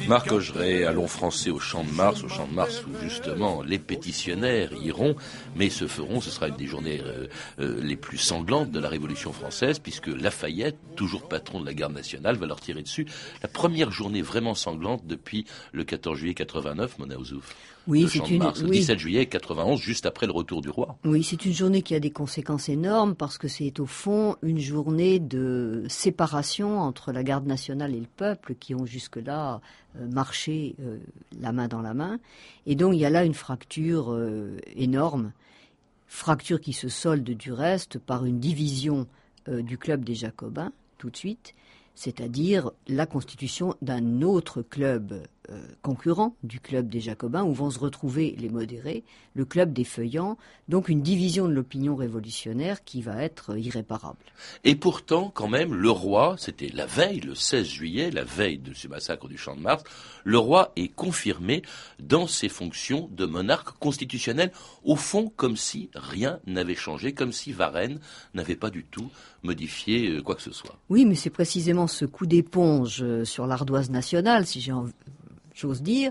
Marc 0.08 0.32
Augeret, 0.32 0.84
allons 0.84 1.06
français 1.06 1.50
au 1.50 1.58
Champ 1.58 1.84
de 1.84 1.92
Mars, 1.92 2.22
au 2.22 2.28
Champ 2.28 2.46
de 2.46 2.54
Mars 2.54 2.82
où 2.84 3.02
justement 3.02 3.62
les 3.62 3.78
pétitionnaires 3.78 4.72
iront, 4.82 5.16
mais 5.56 5.70
se 5.70 5.86
feront, 5.86 6.20
ce 6.20 6.30
sera 6.30 6.48
une 6.48 6.56
des 6.56 6.66
journées 6.66 7.00
euh, 7.04 7.26
euh, 7.60 7.80
les 7.82 7.96
plus 7.96 8.18
sanglantes 8.18 8.70
de 8.70 8.80
la 8.80 8.88
Révolution 8.88 9.32
française, 9.32 9.78
puisque 9.78 10.08
Lafayette, 10.08 10.76
toujours 10.96 11.28
patron 11.28 11.60
de 11.60 11.66
la 11.66 11.74
garde 11.74 11.94
nationale, 11.94 12.36
va 12.36 12.46
leur 12.46 12.60
tirer 12.60 12.82
dessus. 12.82 13.06
La 13.42 13.48
première 13.48 13.90
journée 13.90 14.22
vraiment 14.22 14.54
sanglante 14.54 15.06
depuis 15.06 15.46
le 15.72 15.84
14 15.84 16.18
juillet 16.18 16.34
89, 16.34 16.98
Mona 16.98 17.16
Ouzouf. 17.18 17.54
Oui, 17.86 18.06
c'est 18.08 18.30
une. 18.30 18.38
Mars, 18.38 18.62
le 18.62 18.68
17 18.68 18.98
juillet 18.98 19.26
91, 19.26 19.80
juste 19.80 20.06
après 20.06 20.26
le 20.26 20.32
retour 20.32 20.60
du 20.60 20.70
roi. 20.70 20.96
Oui, 21.04 21.22
c'est 21.22 21.44
une 21.44 21.52
journée 21.52 21.82
qui 21.82 21.94
a 21.94 22.00
des 22.00 22.10
conséquences 22.10 22.68
énormes 22.68 23.14
parce 23.14 23.38
que 23.38 23.48
c'est 23.48 23.80
au 23.80 23.86
fond 23.86 24.36
une 24.42 24.58
journée 24.58 25.18
de 25.18 25.84
séparation 25.88 26.78
entre 26.78 27.12
la 27.12 27.22
garde 27.22 27.46
nationale 27.46 27.94
et 27.94 28.00
le 28.00 28.06
peuple 28.16 28.54
qui 28.54 28.74
ont 28.74 28.86
jusque-là 28.86 29.60
euh, 29.98 30.06
marché 30.08 30.76
euh, 30.80 30.98
la 31.40 31.52
main 31.52 31.68
dans 31.68 31.82
la 31.82 31.94
main. 31.94 32.18
Et 32.66 32.74
donc 32.74 32.94
il 32.94 33.00
y 33.00 33.04
a 33.04 33.10
là 33.10 33.24
une 33.24 33.34
fracture 33.34 34.12
euh, 34.12 34.58
énorme, 34.76 35.32
fracture 36.06 36.60
qui 36.60 36.72
se 36.72 36.88
solde 36.88 37.24
du 37.24 37.52
reste 37.52 37.98
par 37.98 38.24
une 38.24 38.40
division 38.40 39.06
du 39.48 39.78
club 39.78 40.04
des 40.04 40.14
Jacobins 40.14 40.70
tout 40.98 41.08
de 41.08 41.16
suite, 41.16 41.54
c'est-à-dire 41.94 42.70
la 42.88 43.06
constitution 43.06 43.74
d'un 43.80 44.20
autre 44.20 44.60
club 44.62 45.22
concurrent 45.82 46.34
du 46.42 46.60
club 46.60 46.88
des 46.88 47.00
Jacobins, 47.00 47.44
où 47.44 47.52
vont 47.52 47.70
se 47.70 47.78
retrouver 47.78 48.36
les 48.38 48.48
modérés, 48.48 49.04
le 49.34 49.44
club 49.44 49.72
des 49.72 49.84
Feuillants, 49.84 50.36
donc 50.68 50.88
une 50.88 51.02
division 51.02 51.48
de 51.48 51.52
l'opinion 51.52 51.96
révolutionnaire 51.96 52.84
qui 52.84 53.02
va 53.02 53.22
être 53.22 53.56
irréparable. 53.56 54.18
Et 54.64 54.74
pourtant, 54.74 55.30
quand 55.32 55.48
même, 55.48 55.74
le 55.74 55.90
roi, 55.90 56.36
c'était 56.38 56.70
la 56.72 56.86
veille, 56.86 57.20
le 57.20 57.34
16 57.34 57.66
juillet, 57.66 58.10
la 58.10 58.24
veille 58.24 58.58
de 58.58 58.74
ce 58.74 58.88
massacre 58.88 59.28
du 59.28 59.38
Champ 59.38 59.56
de 59.56 59.60
Mars, 59.60 59.84
le 60.24 60.38
roi 60.38 60.72
est 60.76 60.88
confirmé 60.88 61.62
dans 61.98 62.26
ses 62.26 62.48
fonctions 62.48 63.08
de 63.12 63.26
monarque 63.26 63.78
constitutionnel, 63.78 64.52
au 64.84 64.96
fond 64.96 65.32
comme 65.36 65.56
si 65.56 65.90
rien 65.94 66.40
n'avait 66.46 66.74
changé, 66.74 67.12
comme 67.12 67.32
si 67.32 67.52
Varennes 67.52 68.00
n'avait 68.34 68.56
pas 68.56 68.70
du 68.70 68.84
tout 68.84 69.10
modifié 69.42 70.08
euh, 70.08 70.22
quoi 70.22 70.34
que 70.34 70.42
ce 70.42 70.52
soit. 70.52 70.78
Oui, 70.88 71.04
mais 71.04 71.14
c'est 71.14 71.30
précisément 71.30 71.86
ce 71.86 72.04
coup 72.04 72.26
d'éponge 72.26 73.02
euh, 73.02 73.24
sur 73.24 73.46
l'ardoise 73.46 73.90
nationale, 73.90 74.46
si 74.46 74.60
j'ai 74.60 74.72
j'ose 75.54 75.82
dire, 75.82 76.10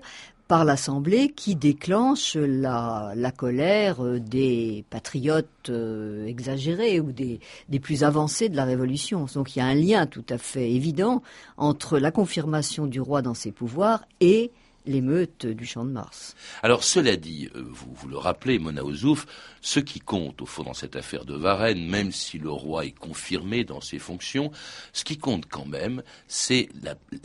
par 0.50 0.66
l'Assemblée 0.66 1.30
qui 1.30 1.56
déclenche 1.56 2.36
la, 2.36 3.14
colère 3.38 4.04
euh, 4.04 4.20
des 4.20 4.84
patriotes 4.90 5.70
euh, 5.70 6.26
exagérés 6.26 7.00
ou 7.00 7.12
des, 7.12 7.40
des, 7.70 7.80
plus 7.80 8.04
avancés 8.04 8.50
de 8.50 8.56
la 8.56 8.66
Révolution. 8.66 9.28
Donc 9.36 9.56
il 9.56 9.60
y 9.60 9.62
a 9.62 9.66
un 9.66 9.76
lien 9.76 10.08
tout 10.08 10.26
à 10.28 10.40
fait 10.40 10.72
évident 10.72 11.22
entre 11.58 12.00
la 12.00 12.10
confirmation 12.10 12.88
du 12.88 13.00
roi 13.00 13.22
dans 13.22 13.36
ses 13.36 13.52
pouvoirs 13.52 14.06
et 14.22 14.52
l'émeute 14.86 15.46
du 15.46 15.66
Champ 15.66 15.86
de 15.86 15.92
Mars. 15.92 16.36
Alors 16.64 16.84
cela 16.84 17.16
dit, 17.16 17.50
euh, 17.56 17.64
vous, 17.66 17.94
vous 17.94 18.08
le 18.08 18.18
rappelez, 18.18 18.60
Mona 18.60 18.84
Ouzouf, 18.84 19.26
ce 19.62 19.80
qui 19.80 20.00
compte 20.00 20.42
au 20.42 20.46
fond 20.46 20.64
dans 20.64 20.74
cette 20.74 20.96
affaire 20.96 21.26
de 21.26 21.36
Varennes, 21.36 21.86
même 21.86 22.12
si 22.12 22.38
le 22.38 22.50
roi 22.50 22.86
est 22.86 22.98
confirmé 22.98 23.64
dans 23.64 23.82
ses 23.82 24.00
fonctions, 24.00 24.52
ce 24.94 25.04
qui 25.04 25.18
compte 25.18 25.46
quand 25.48 25.66
même, 25.66 26.04
c'est 26.28 26.70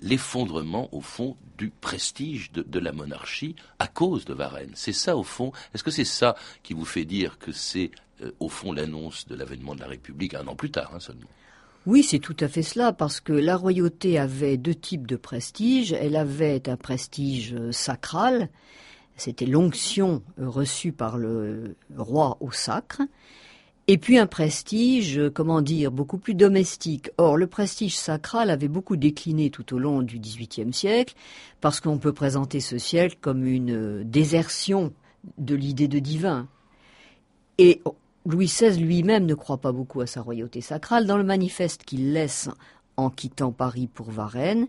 l'effondrement 0.02 0.88
au 0.94 1.00
fond 1.00 1.36
du 1.58 1.70
prestige 1.70 2.50
de, 2.52 2.78
la 2.78 2.92
monarchie 2.92 3.54
à 3.78 3.86
cause 3.86 4.24
de 4.24 4.34
Varennes. 4.34 4.72
C'est 4.74 4.92
ça 4.92 5.16
au 5.16 5.22
fond. 5.22 5.52
Est-ce 5.72 5.84
que 5.84 5.90
c'est 5.90 6.04
ça 6.04 6.34
qui 6.62 6.74
vous 6.74 6.84
fait 6.84 7.04
dire 7.04 7.38
que 7.38 7.52
c'est 7.52 7.90
euh, 8.22 8.32
au 8.40 8.48
fond 8.48 8.72
l'annonce 8.72 9.26
de 9.26 9.34
l'avènement 9.34 9.74
de 9.74 9.80
la 9.80 9.86
République 9.86 10.34
un 10.34 10.46
an 10.46 10.56
plus 10.56 10.70
tard 10.70 10.92
hein, 10.94 11.00
seulement? 11.00 11.28
Oui, 11.86 12.02
c'est 12.02 12.18
tout 12.18 12.36
à 12.40 12.48
fait 12.48 12.62
cela, 12.62 12.92
parce 12.92 13.20
que 13.20 13.32
la 13.32 13.56
royauté 13.56 14.18
avait 14.18 14.56
deux 14.56 14.74
types 14.74 15.06
de 15.06 15.16
prestige. 15.16 15.92
Elle 15.92 16.16
avait 16.16 16.68
un 16.68 16.76
prestige 16.76 17.54
euh, 17.54 17.72
sacral, 17.72 18.48
c'était 19.16 19.44
l'onction 19.44 20.22
euh, 20.38 20.48
reçue 20.48 20.92
par 20.92 21.18
le 21.18 21.76
roi 21.94 22.38
au 22.40 22.50
sacre, 22.50 23.02
et 23.86 23.98
puis 23.98 24.16
un 24.16 24.26
prestige, 24.26 25.18
euh, 25.18 25.30
comment 25.30 25.60
dire, 25.60 25.92
beaucoup 25.92 26.16
plus 26.16 26.34
domestique. 26.34 27.10
Or, 27.18 27.36
le 27.36 27.46
prestige 27.46 27.98
sacral 27.98 28.48
avait 28.48 28.68
beaucoup 28.68 28.96
décliné 28.96 29.50
tout 29.50 29.74
au 29.74 29.78
long 29.78 30.00
du 30.00 30.18
XVIIIe 30.18 30.72
siècle, 30.72 31.14
parce 31.60 31.80
qu'on 31.80 31.98
peut 31.98 32.14
présenter 32.14 32.60
ce 32.60 32.78
siècle 32.78 33.18
comme 33.20 33.44
une 33.44 34.04
désertion 34.04 34.94
de 35.36 35.54
l'idée 35.54 35.88
de 35.88 35.98
divin. 35.98 36.48
Et 37.58 37.82
Louis 38.26 38.46
XVI 38.46 38.78
lui-même 38.80 39.26
ne 39.26 39.34
croit 39.34 39.58
pas 39.58 39.72
beaucoup 39.72 40.00
à 40.00 40.06
sa 40.06 40.22
royauté 40.22 40.60
sacrale. 40.60 41.06
Dans 41.06 41.18
le 41.18 41.24
manifeste 41.24 41.84
qu'il 41.84 42.12
laisse 42.12 42.48
en 42.96 43.10
quittant 43.10 43.52
Paris 43.52 43.86
pour 43.86 44.10
Varennes, 44.10 44.68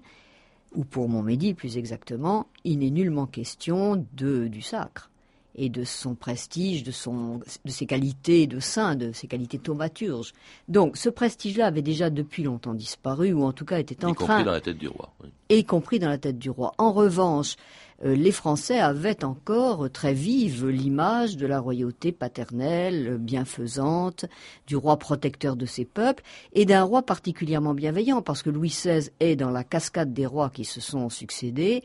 ou 0.74 0.84
pour 0.84 1.08
Montmédy 1.08 1.54
plus 1.54 1.78
exactement, 1.78 2.48
il 2.64 2.80
n'est 2.80 2.90
nullement 2.90 3.28
question 3.28 4.06
de, 4.14 4.48
du 4.48 4.62
sacre 4.62 5.10
et 5.56 5.70
de 5.70 5.84
son 5.84 6.16
prestige, 6.16 6.84
de, 6.84 6.92
son, 6.92 7.40
de 7.64 7.72
ses 7.72 7.86
qualités 7.86 8.48
de 8.48 8.60
saint, 8.60 8.96
de 8.96 9.12
ses 9.12 9.28
qualités 9.28 9.58
thaumaturges. 9.58 10.34
Donc 10.68 10.98
ce 10.98 11.10
prestige-là 11.10 11.68
avait 11.68 11.82
déjà 11.82 12.10
depuis 12.10 12.44
longtemps 12.44 12.74
disparu, 12.74 13.34
ou 13.34 13.44
en 13.44 13.54
tout 13.54 13.66
cas 13.66 13.80
était 13.80 14.04
en 14.06 14.14
train... 14.14 14.42
Y 14.42 14.44
compris 14.44 14.44
dans 14.44 14.52
la 14.52 14.62
tête 14.62 14.78
du 14.78 14.88
roi. 14.88 15.14
Y 15.50 15.64
compris 15.64 16.00
dans 16.00 16.10
la 16.10 16.18
tête 16.18 16.38
du 16.38 16.50
roi. 16.50 16.74
En 16.78 16.92
revanche, 16.92 17.56
euh, 18.04 18.16
les 18.16 18.32
Français 18.32 18.80
avaient 18.80 19.24
encore 19.24 19.90
très 19.90 20.14
vive 20.14 20.68
l'image 20.68 21.38
de 21.38 21.48
la 21.48 21.60
royauté 21.60 22.12
paternelle, 22.12 23.18
bienfaisante, 23.18 24.26
du 24.68 24.76
roi 24.76 24.98
protecteur 24.98 25.56
de 25.56 25.66
ses 25.66 25.86
peuples, 25.86 26.24
et 26.54 26.66
d'un 26.66 26.84
roi 26.84 27.04
particulièrement 27.04 27.74
bienveillant, 27.74 28.22
parce 28.22 28.44
que 28.44 28.50
Louis 28.50 28.70
XVI 28.70 29.10
est, 29.22 29.38
dans 29.38 29.52
la 29.52 29.64
cascade 29.64 30.14
des 30.14 30.26
rois 30.26 30.50
qui 30.50 30.66
se 30.66 30.82
sont 30.82 31.10
succédés, 31.10 31.84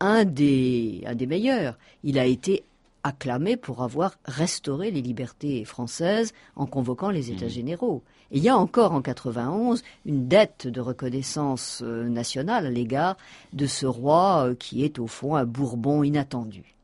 un 0.00 0.24
des, 0.24 1.02
un 1.06 1.14
des 1.14 1.26
meilleurs. 1.26 1.76
Il 2.04 2.18
a 2.18 2.24
été 2.24 2.64
acclamé 3.02 3.56
pour 3.56 3.82
avoir 3.82 4.16
restauré 4.24 4.90
les 4.90 5.02
libertés 5.02 5.64
françaises 5.64 6.32
en 6.56 6.66
convoquant 6.66 7.10
les 7.10 7.30
États 7.30 7.46
mmh. 7.46 7.50
généraux. 7.50 8.02
Et 8.30 8.38
il 8.38 8.44
y 8.44 8.48
a 8.48 8.56
encore 8.56 8.92
en 8.92 9.02
91 9.02 9.82
une 10.06 10.28
dette 10.28 10.66
de 10.66 10.80
reconnaissance 10.80 11.82
euh, 11.82 12.08
nationale 12.08 12.66
à 12.66 12.70
l'égard 12.70 13.16
de 13.52 13.66
ce 13.66 13.86
roi 13.86 14.46
euh, 14.46 14.54
qui 14.54 14.84
est 14.84 14.98
au 14.98 15.06
fond 15.06 15.34
un 15.34 15.44
Bourbon 15.44 16.02
inattendu. 16.02 16.76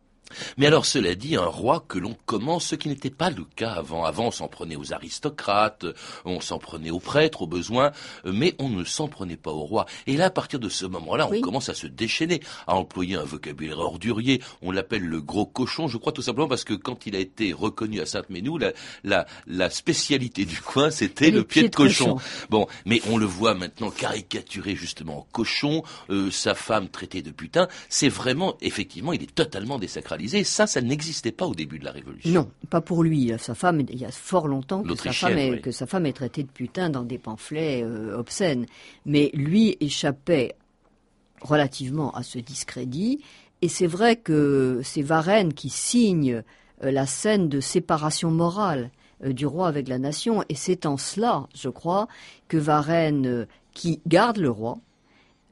Mais 0.57 0.67
alors, 0.67 0.87
cela 0.87 1.15
dit, 1.15 1.37
un 1.37 1.47
roi 1.47 1.85
que 1.87 1.99
l'on 1.99 2.17
commence, 2.27 2.67
ce 2.67 2.75
qui 2.75 2.89
n'était 2.89 3.11
pas 3.11 3.31
le 3.31 3.45
cas 3.57 3.73
avant. 3.73 4.05
Avant, 4.05 4.27
on 4.27 4.31
s'en 4.31 4.49
prenait 4.49 4.77
aux 4.77 4.93
aristocrates, 4.93 5.87
on 6.25 6.41
s'en 6.41 6.59
prenait 6.59 6.91
aux 6.91 7.01
prêtres, 7.01 7.43
aux 7.43 7.47
besoins, 7.47 7.93
mais 8.25 8.55
on 8.59 8.69
ne 8.69 8.85
s'en 8.85 9.09
prenait 9.09 9.37
pas 9.37 9.53
au 9.53 9.65
roi. 9.65 9.87
Et 10.07 10.17
là, 10.17 10.27
à 10.27 10.31
partir 10.31 10.59
de 10.59 10.69
ce 10.69 10.87
moment-là, 10.87 11.29
on 11.31 11.41
commence 11.41 11.69
à 11.69 11.75
se 11.75 11.87
déchaîner, 11.87 12.41
à 12.67 12.75
employer 12.75 13.17
un 13.17 13.25
vocabulaire 13.25 13.79
ordurier. 13.79 14.43
On 14.63 14.71
l'appelle 14.71 15.05
le 15.05 15.21
gros 15.21 15.47
cochon, 15.47 15.89
je 15.89 15.99
crois 15.99 16.13
tout 16.13 16.23
simplement 16.23 16.49
parce 16.49 16.65
que 16.65 16.75
quand 16.75 17.07
il 17.07 17.15
a 17.17 17.21
été 17.21 17.53
reconnu 17.53 18.01
à 18.01 18.07
Sainte-Ménou, 18.07 18.59
la, 18.59 19.27
la, 19.47 19.71
spécialité 19.71 20.45
du 20.45 20.61
coin, 20.61 20.91
c'était 20.91 21.31
le 21.31 21.45
pied 21.45 21.69
de, 21.69 21.75
cochon. 21.75 22.17
Bon, 22.51 22.67
mais 22.85 23.01
on 23.11 23.19
le 23.19 23.27
voit 23.27 23.55
maintenant 23.55 23.91
caricaturé 23.91 24.75
justement 24.75 25.19
en 25.19 25.27
cochon, 25.33 25.83
euh, 26.11 26.31
sa 26.31 26.55
femme 26.55 26.89
traitée 26.89 27.23
de 27.23 27.31
putain. 27.31 27.69
C'est 27.89 28.09
vraiment, 28.09 28.57
effectivement, 28.61 29.13
il 29.13 29.23
est 29.23 29.35
totalement 29.35 29.79
désacralisé 29.79 30.16
ça, 30.45 30.67
ça 30.67 30.81
n'existait 30.81 31.33
pas 31.33 31.47
au 31.47 31.55
début 31.55 31.79
de 31.79 31.85
la 31.85 31.93
Révolution. 31.93 32.33
Non, 32.33 32.51
pas 32.71 32.81
pour 32.81 33.03
lui. 33.03 33.33
Sa 33.39 33.55
femme, 33.55 33.81
il 33.81 33.99
y 33.99 34.05
a 34.05 34.11
fort 34.11 34.49
longtemps 34.49 34.83
que 34.83 34.95
sa, 34.97 35.13
femme 35.13 35.39
est, 35.39 35.61
que 35.61 35.71
sa 35.71 35.87
femme 35.87 36.07
est 36.07 36.13
traitée 36.13 36.43
de 36.43 36.51
putain 36.51 36.91
dans 36.91 37.03
des 37.03 37.19
pamphlets 37.19 37.83
euh, 37.83 38.19
obscènes. 38.19 38.67
Mais 39.05 39.31
lui 39.35 39.77
échappait 39.81 40.55
relativement 41.41 42.13
à 42.13 42.23
ce 42.23 42.39
discrédit. 42.39 43.23
Et 43.63 43.69
c'est 43.69 43.87
vrai 43.87 44.17
que 44.17 44.81
c'est 44.85 45.03
Varennes 45.03 45.55
qui 45.55 45.71
signe 45.71 46.43
euh, 46.85 46.91
la 46.91 47.07
scène 47.07 47.49
de 47.49 47.61
séparation 47.61 48.31
morale 48.31 48.91
euh, 49.25 49.33
du 49.33 49.47
roi 49.47 49.69
avec 49.69 49.89
la 49.89 49.99
nation. 49.99 50.45
Et 50.49 50.55
c'est 50.55 50.87
en 50.87 50.97
cela, 50.97 51.47
je 51.55 51.69
crois, 51.69 52.09
que 52.49 52.57
Varennes, 52.57 53.47
qui 53.73 54.01
garde 54.07 54.39
le 54.39 54.51
roi, 54.51 54.79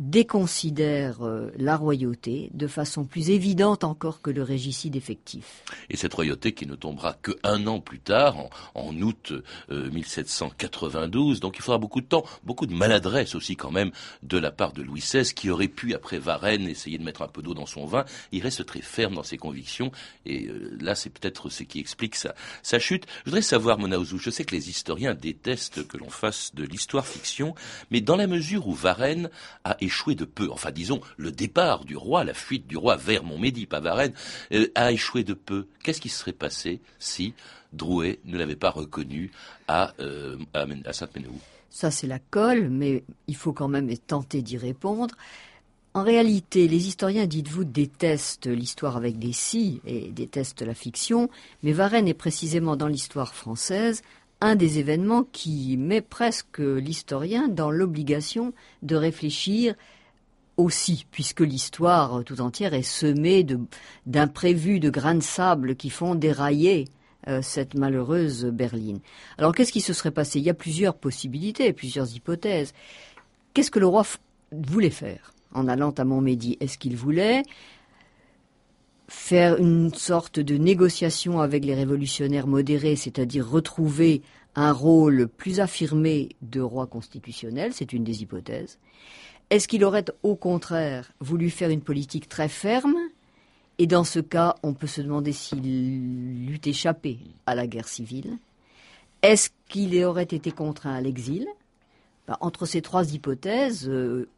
déconsidère 0.00 1.24
euh, 1.24 1.52
la 1.56 1.76
royauté 1.76 2.50
de 2.52 2.66
façon 2.66 3.04
plus 3.04 3.30
évidente 3.30 3.84
encore 3.84 4.20
que 4.20 4.30
le 4.30 4.42
régicide 4.42 4.96
effectif. 4.96 5.62
Et 5.88 5.96
cette 5.96 6.14
royauté 6.14 6.52
qui 6.52 6.66
ne 6.66 6.74
tombera 6.74 7.14
que 7.14 7.32
un 7.44 7.66
an 7.66 7.80
plus 7.80 8.00
tard, 8.00 8.36
en, 8.74 8.94
août 9.00 9.32
1792, 9.70 11.36
euh, 11.36 11.40
donc 11.40 11.56
il 11.58 11.62
faudra 11.62 11.78
beaucoup 11.78 12.00
de 12.00 12.06
temps, 12.06 12.24
beaucoup 12.42 12.66
de 12.66 12.74
maladresse 12.74 13.34
aussi 13.34 13.56
quand 13.56 13.70
même 13.70 13.92
de 14.22 14.38
la 14.38 14.50
part 14.50 14.72
de 14.72 14.82
Louis 14.82 15.00
XVI, 15.00 15.32
qui 15.32 15.48
aurait 15.50 15.68
pu, 15.68 15.94
après 15.94 16.18
Varennes, 16.18 16.68
essayer 16.68 16.98
de 16.98 17.04
mettre 17.04 17.22
un 17.22 17.28
peu 17.28 17.42
d'eau 17.42 17.54
dans 17.54 17.66
son 17.66 17.86
vin. 17.86 18.04
Il 18.32 18.42
reste 18.42 18.66
très 18.66 18.82
ferme 18.82 19.14
dans 19.14 19.22
ses 19.22 19.38
convictions, 19.38 19.92
et 20.26 20.48
euh, 20.48 20.76
là 20.80 20.94
c'est 20.94 21.10
peut-être 21.10 21.50
ce 21.50 21.62
qui 21.62 21.78
explique 21.78 22.16
sa, 22.16 22.34
chute. 22.80 23.06
Je 23.20 23.30
voudrais 23.30 23.42
savoir, 23.42 23.78
Monaouzou, 23.78 24.18
je 24.18 24.30
sais 24.30 24.44
que 24.44 24.54
les 24.54 24.70
historiens 24.70 25.14
détestent 25.14 25.86
que 25.86 25.96
l'on 25.96 26.10
fasse 26.10 26.52
de 26.54 26.64
l'histoire-fiction, 26.64 27.54
mais 27.90 28.00
dans 28.00 28.16
la 28.16 28.26
mesure 28.26 28.66
où 28.66 28.72
Varennes 28.72 29.30
a 29.62 29.76
échoué 29.84 30.14
de 30.14 30.24
peu. 30.24 30.50
Enfin, 30.50 30.70
disons, 30.70 31.00
le 31.16 31.30
départ 31.30 31.84
du 31.84 31.96
roi, 31.96 32.24
la 32.24 32.34
fuite 32.34 32.66
du 32.66 32.76
roi 32.76 32.96
vers 32.96 33.24
Montmédy, 33.24 33.66
pas 33.66 33.80
Varennes, 33.80 34.14
euh, 34.52 34.68
a 34.74 34.92
échoué 34.92 35.24
de 35.24 35.34
peu. 35.34 35.66
Qu'est-ce 35.82 36.00
qui 36.00 36.08
serait 36.08 36.32
passé 36.32 36.80
si 36.98 37.34
Drouet 37.72 38.20
ne 38.24 38.38
l'avait 38.38 38.56
pas 38.56 38.70
reconnu 38.70 39.30
à, 39.68 39.94
euh, 40.00 40.36
à, 40.54 40.92
Sainte-Ménéhould 40.92 41.38
Ça, 41.70 41.90
c'est 41.90 42.06
la 42.06 42.18
colle, 42.18 42.68
mais 42.68 43.04
il 43.26 43.36
faut 43.36 43.52
quand 43.52 43.68
même 43.68 43.96
tenter 43.98 44.42
d'y 44.42 44.56
répondre. 44.56 45.14
En 45.92 46.02
réalité, 46.02 46.66
les 46.66 46.88
historiens, 46.88 47.26
dites-vous, 47.26 47.64
détestent 47.64 48.48
l'histoire 48.48 48.96
avec 48.96 49.18
des 49.18 49.32
si 49.32 49.80
et 49.86 50.10
détestent 50.10 50.62
la 50.62 50.74
fiction, 50.74 51.30
mais 51.62 51.72
Varenne 51.72 52.08
est 52.08 52.14
précisément 52.14 52.74
dans 52.74 52.88
l'histoire 52.88 53.32
française 53.32 54.02
un 54.44 54.56
des 54.56 54.78
événements 54.78 55.24
qui 55.32 55.78
met 55.78 56.02
presque 56.02 56.58
l'historien 56.58 57.48
dans 57.48 57.70
l'obligation 57.70 58.52
de 58.82 58.94
réfléchir 58.94 59.74
aussi, 60.58 61.06
puisque 61.10 61.40
l'histoire 61.40 62.22
tout 62.24 62.42
entière 62.42 62.74
est 62.74 62.82
semée 62.82 63.46
d'imprévus, 64.04 64.80
de, 64.80 64.90
grains 64.90 65.14
de 65.14 65.22
sable 65.22 65.76
qui 65.76 65.88
font 65.88 66.14
dérailler 66.14 66.88
euh, 67.26 67.40
cette 67.40 67.72
malheureuse 67.72 68.44
berline. 68.44 69.00
Alors 69.38 69.54
qu'est-ce 69.54 69.72
qui 69.72 69.80
se 69.80 69.94
serait 69.94 70.10
passé? 70.10 70.40
Il 70.40 70.44
y 70.44 70.50
a 70.50 70.54
plusieurs 70.54 70.96
possibilités, 70.96 71.72
plusieurs 71.72 72.14
hypothèses. 72.14 72.74
Qu'est-ce 73.54 73.70
que 73.70 73.80
le 73.80 73.86
roi 73.86 74.04
voulait 74.52 74.90
faire? 74.90 75.32
En 75.54 75.68
allant 75.68 75.92
à 75.92 76.04
Montmédy 76.04 76.58
Est-ce 76.60 76.76
qu'il 76.76 76.96
voulait 76.96 77.44
faire 79.08 79.58
une 79.58 79.92
sorte 79.92 80.40
de 80.40 80.56
négociation 80.56 81.40
avec 81.40 81.64
les 81.64 81.74
révolutionnaires 81.74 82.46
modérés, 82.46 82.96
c'est-à-dire 82.96 83.48
retrouver 83.48 84.22
un 84.54 84.72
rôle 84.72 85.28
plus 85.28 85.60
affirmé 85.60 86.30
de 86.42 86.60
roi 86.60 86.86
constitutionnel, 86.86 87.72
c'est 87.72 87.92
une 87.92 88.04
des 88.04 88.22
hypothèses. 88.22 88.78
Est-ce 89.50 89.68
qu'il 89.68 89.84
aurait 89.84 90.06
au 90.22 90.36
contraire 90.36 91.12
voulu 91.20 91.50
faire 91.50 91.70
une 91.70 91.82
politique 91.82 92.28
très 92.28 92.48
ferme? 92.48 92.96
Et 93.78 93.86
dans 93.86 94.04
ce 94.04 94.20
cas, 94.20 94.54
on 94.62 94.72
peut 94.72 94.86
se 94.86 95.00
demander 95.00 95.32
s'il 95.32 95.66
eût 95.66 96.60
échappé 96.64 97.18
à 97.46 97.54
la 97.54 97.66
guerre 97.66 97.88
civile. 97.88 98.38
Est-ce 99.22 99.50
qu'il 99.68 100.02
aurait 100.04 100.22
été 100.22 100.52
contraint 100.52 100.94
à 100.94 101.00
l'exil? 101.00 101.46
Ben, 102.28 102.36
Entre 102.40 102.66
ces 102.66 102.82
trois 102.82 103.12
hypothèses, 103.12 103.88
euh, 103.88 104.28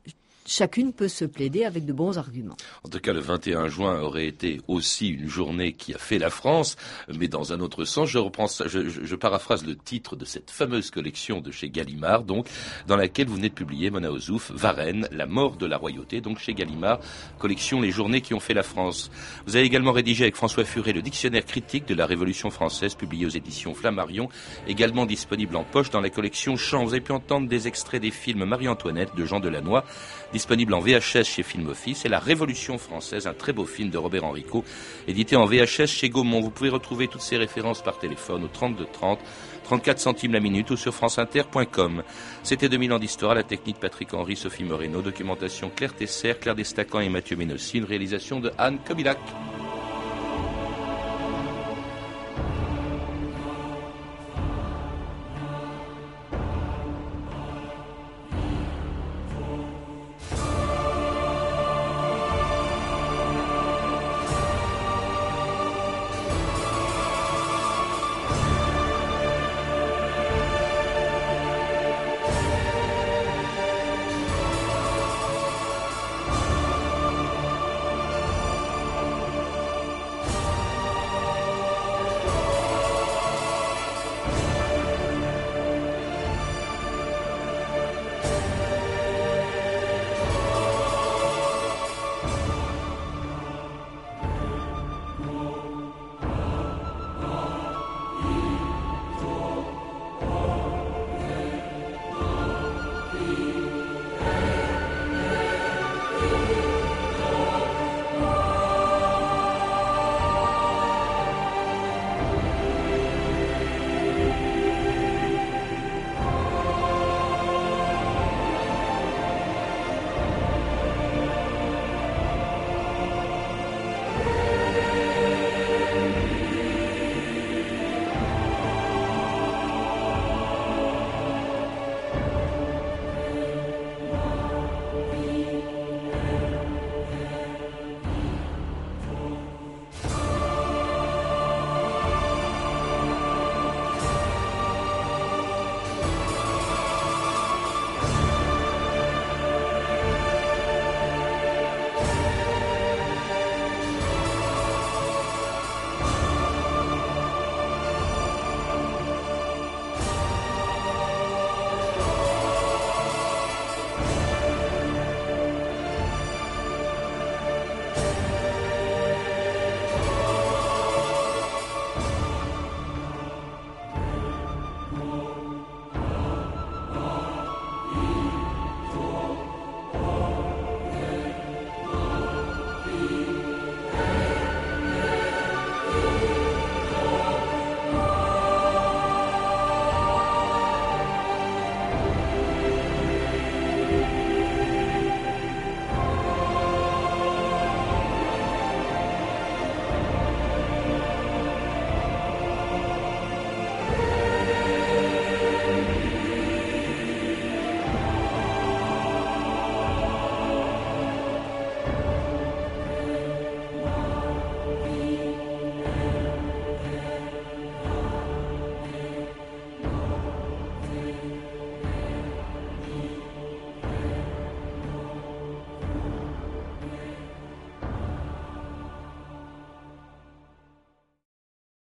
chacune 0.46 0.92
peut 0.92 1.08
se 1.08 1.24
plaider 1.24 1.64
avec 1.64 1.84
de 1.84 1.92
bons 1.92 2.18
arguments. 2.18 2.56
En 2.84 2.88
tout 2.88 3.00
cas, 3.00 3.12
le 3.12 3.20
21 3.20 3.68
juin 3.68 4.00
aurait 4.00 4.26
été 4.26 4.60
aussi 4.68 5.08
une 5.08 5.28
journée 5.28 5.72
qui 5.72 5.94
a 5.94 5.98
fait 5.98 6.18
la 6.18 6.30
France, 6.30 6.76
mais 7.08 7.28
dans 7.28 7.52
un 7.52 7.60
autre 7.60 7.84
sens. 7.84 8.08
Je 8.08 8.18
reprends 8.18 8.46
je, 8.46 8.88
je, 8.88 9.16
paraphrase 9.16 9.66
le 9.66 9.76
titre 9.76 10.16
de 10.16 10.24
cette 10.24 10.50
fameuse 10.50 10.90
collection 10.90 11.40
de 11.40 11.50
chez 11.50 11.68
Gallimard, 11.68 12.22
donc, 12.22 12.48
dans 12.86 12.96
laquelle 12.96 13.28
vous 13.28 13.36
venez 13.36 13.48
de 13.48 13.54
publier, 13.54 13.90
Mona 13.90 14.10
Ozouf, 14.10 14.50
Varennes, 14.52 15.08
la 15.10 15.26
mort 15.26 15.56
de 15.56 15.66
la 15.66 15.76
royauté, 15.76 16.20
donc 16.20 16.38
chez 16.38 16.54
Gallimard, 16.54 17.00
collection 17.38 17.80
Les 17.80 17.90
journées 17.90 18.20
qui 18.20 18.34
ont 18.34 18.40
fait 18.40 18.54
la 18.54 18.62
France. 18.62 19.10
Vous 19.46 19.56
avez 19.56 19.64
également 19.64 19.92
rédigé 19.92 20.24
avec 20.24 20.36
François 20.36 20.64
Furet 20.64 20.92
le 20.92 21.02
dictionnaire 21.02 21.44
critique 21.44 21.86
de 21.86 21.94
la 21.94 22.06
Révolution 22.06 22.50
française, 22.50 22.94
publié 22.94 23.26
aux 23.26 23.30
éditions 23.30 23.74
Flammarion, 23.74 24.28
également 24.66 25.06
disponible 25.06 25.56
en 25.56 25.64
poche 25.64 25.90
dans 25.90 26.00
la 26.00 26.10
collection 26.10 26.56
Champs. 26.56 26.84
Vous 26.84 26.92
avez 26.92 27.00
pu 27.00 27.12
entendre 27.12 27.48
des 27.48 27.66
extraits 27.66 28.00
des 28.00 28.10
films 28.10 28.44
Marie-Antoinette 28.44 29.14
de 29.16 29.24
Jean 29.24 29.40
Delannoy, 29.40 29.82
disponible 30.36 30.74
en 30.74 30.80
VHS 30.80 31.24
chez 31.24 31.42
Film 31.42 31.66
Office, 31.68 32.04
et 32.04 32.10
La 32.10 32.18
Révolution 32.18 32.76
française, 32.76 33.26
un 33.26 33.32
très 33.32 33.54
beau 33.54 33.64
film 33.64 33.88
de 33.88 33.96
Robert 33.96 34.24
Enrico, 34.24 34.64
édité 35.08 35.34
en 35.34 35.46
VHS 35.46 35.86
chez 35.86 36.10
Gaumont. 36.10 36.42
Vous 36.42 36.50
pouvez 36.50 36.68
retrouver 36.68 37.08
toutes 37.08 37.22
ces 37.22 37.38
références 37.38 37.80
par 37.80 37.98
téléphone 37.98 38.44
au 38.44 38.48
32 38.48 38.86
30, 38.92 39.18
34 39.64 39.98
centimes 39.98 40.34
la 40.34 40.40
minute 40.40 40.70
ou 40.70 40.76
sur 40.76 40.94
franceinter.com. 40.94 42.02
C'était 42.42 42.68
2000 42.68 42.92
ans 42.92 42.98
d'histoire, 42.98 43.34
la 43.34 43.44
technique 43.44 43.80
Patrick 43.80 44.12
Henry, 44.12 44.36
Sophie 44.36 44.64
Moreno, 44.64 45.00
documentation 45.00 45.70
Claire 45.74 45.94
Tesser, 45.94 46.34
Claire 46.38 46.54
Destacan 46.54 47.00
et 47.00 47.08
Mathieu 47.08 47.36
Ménossi, 47.36 47.78
une 47.78 47.84
réalisation 47.84 48.38
de 48.38 48.52
Anne 48.58 48.78
Kobilac. 48.86 49.18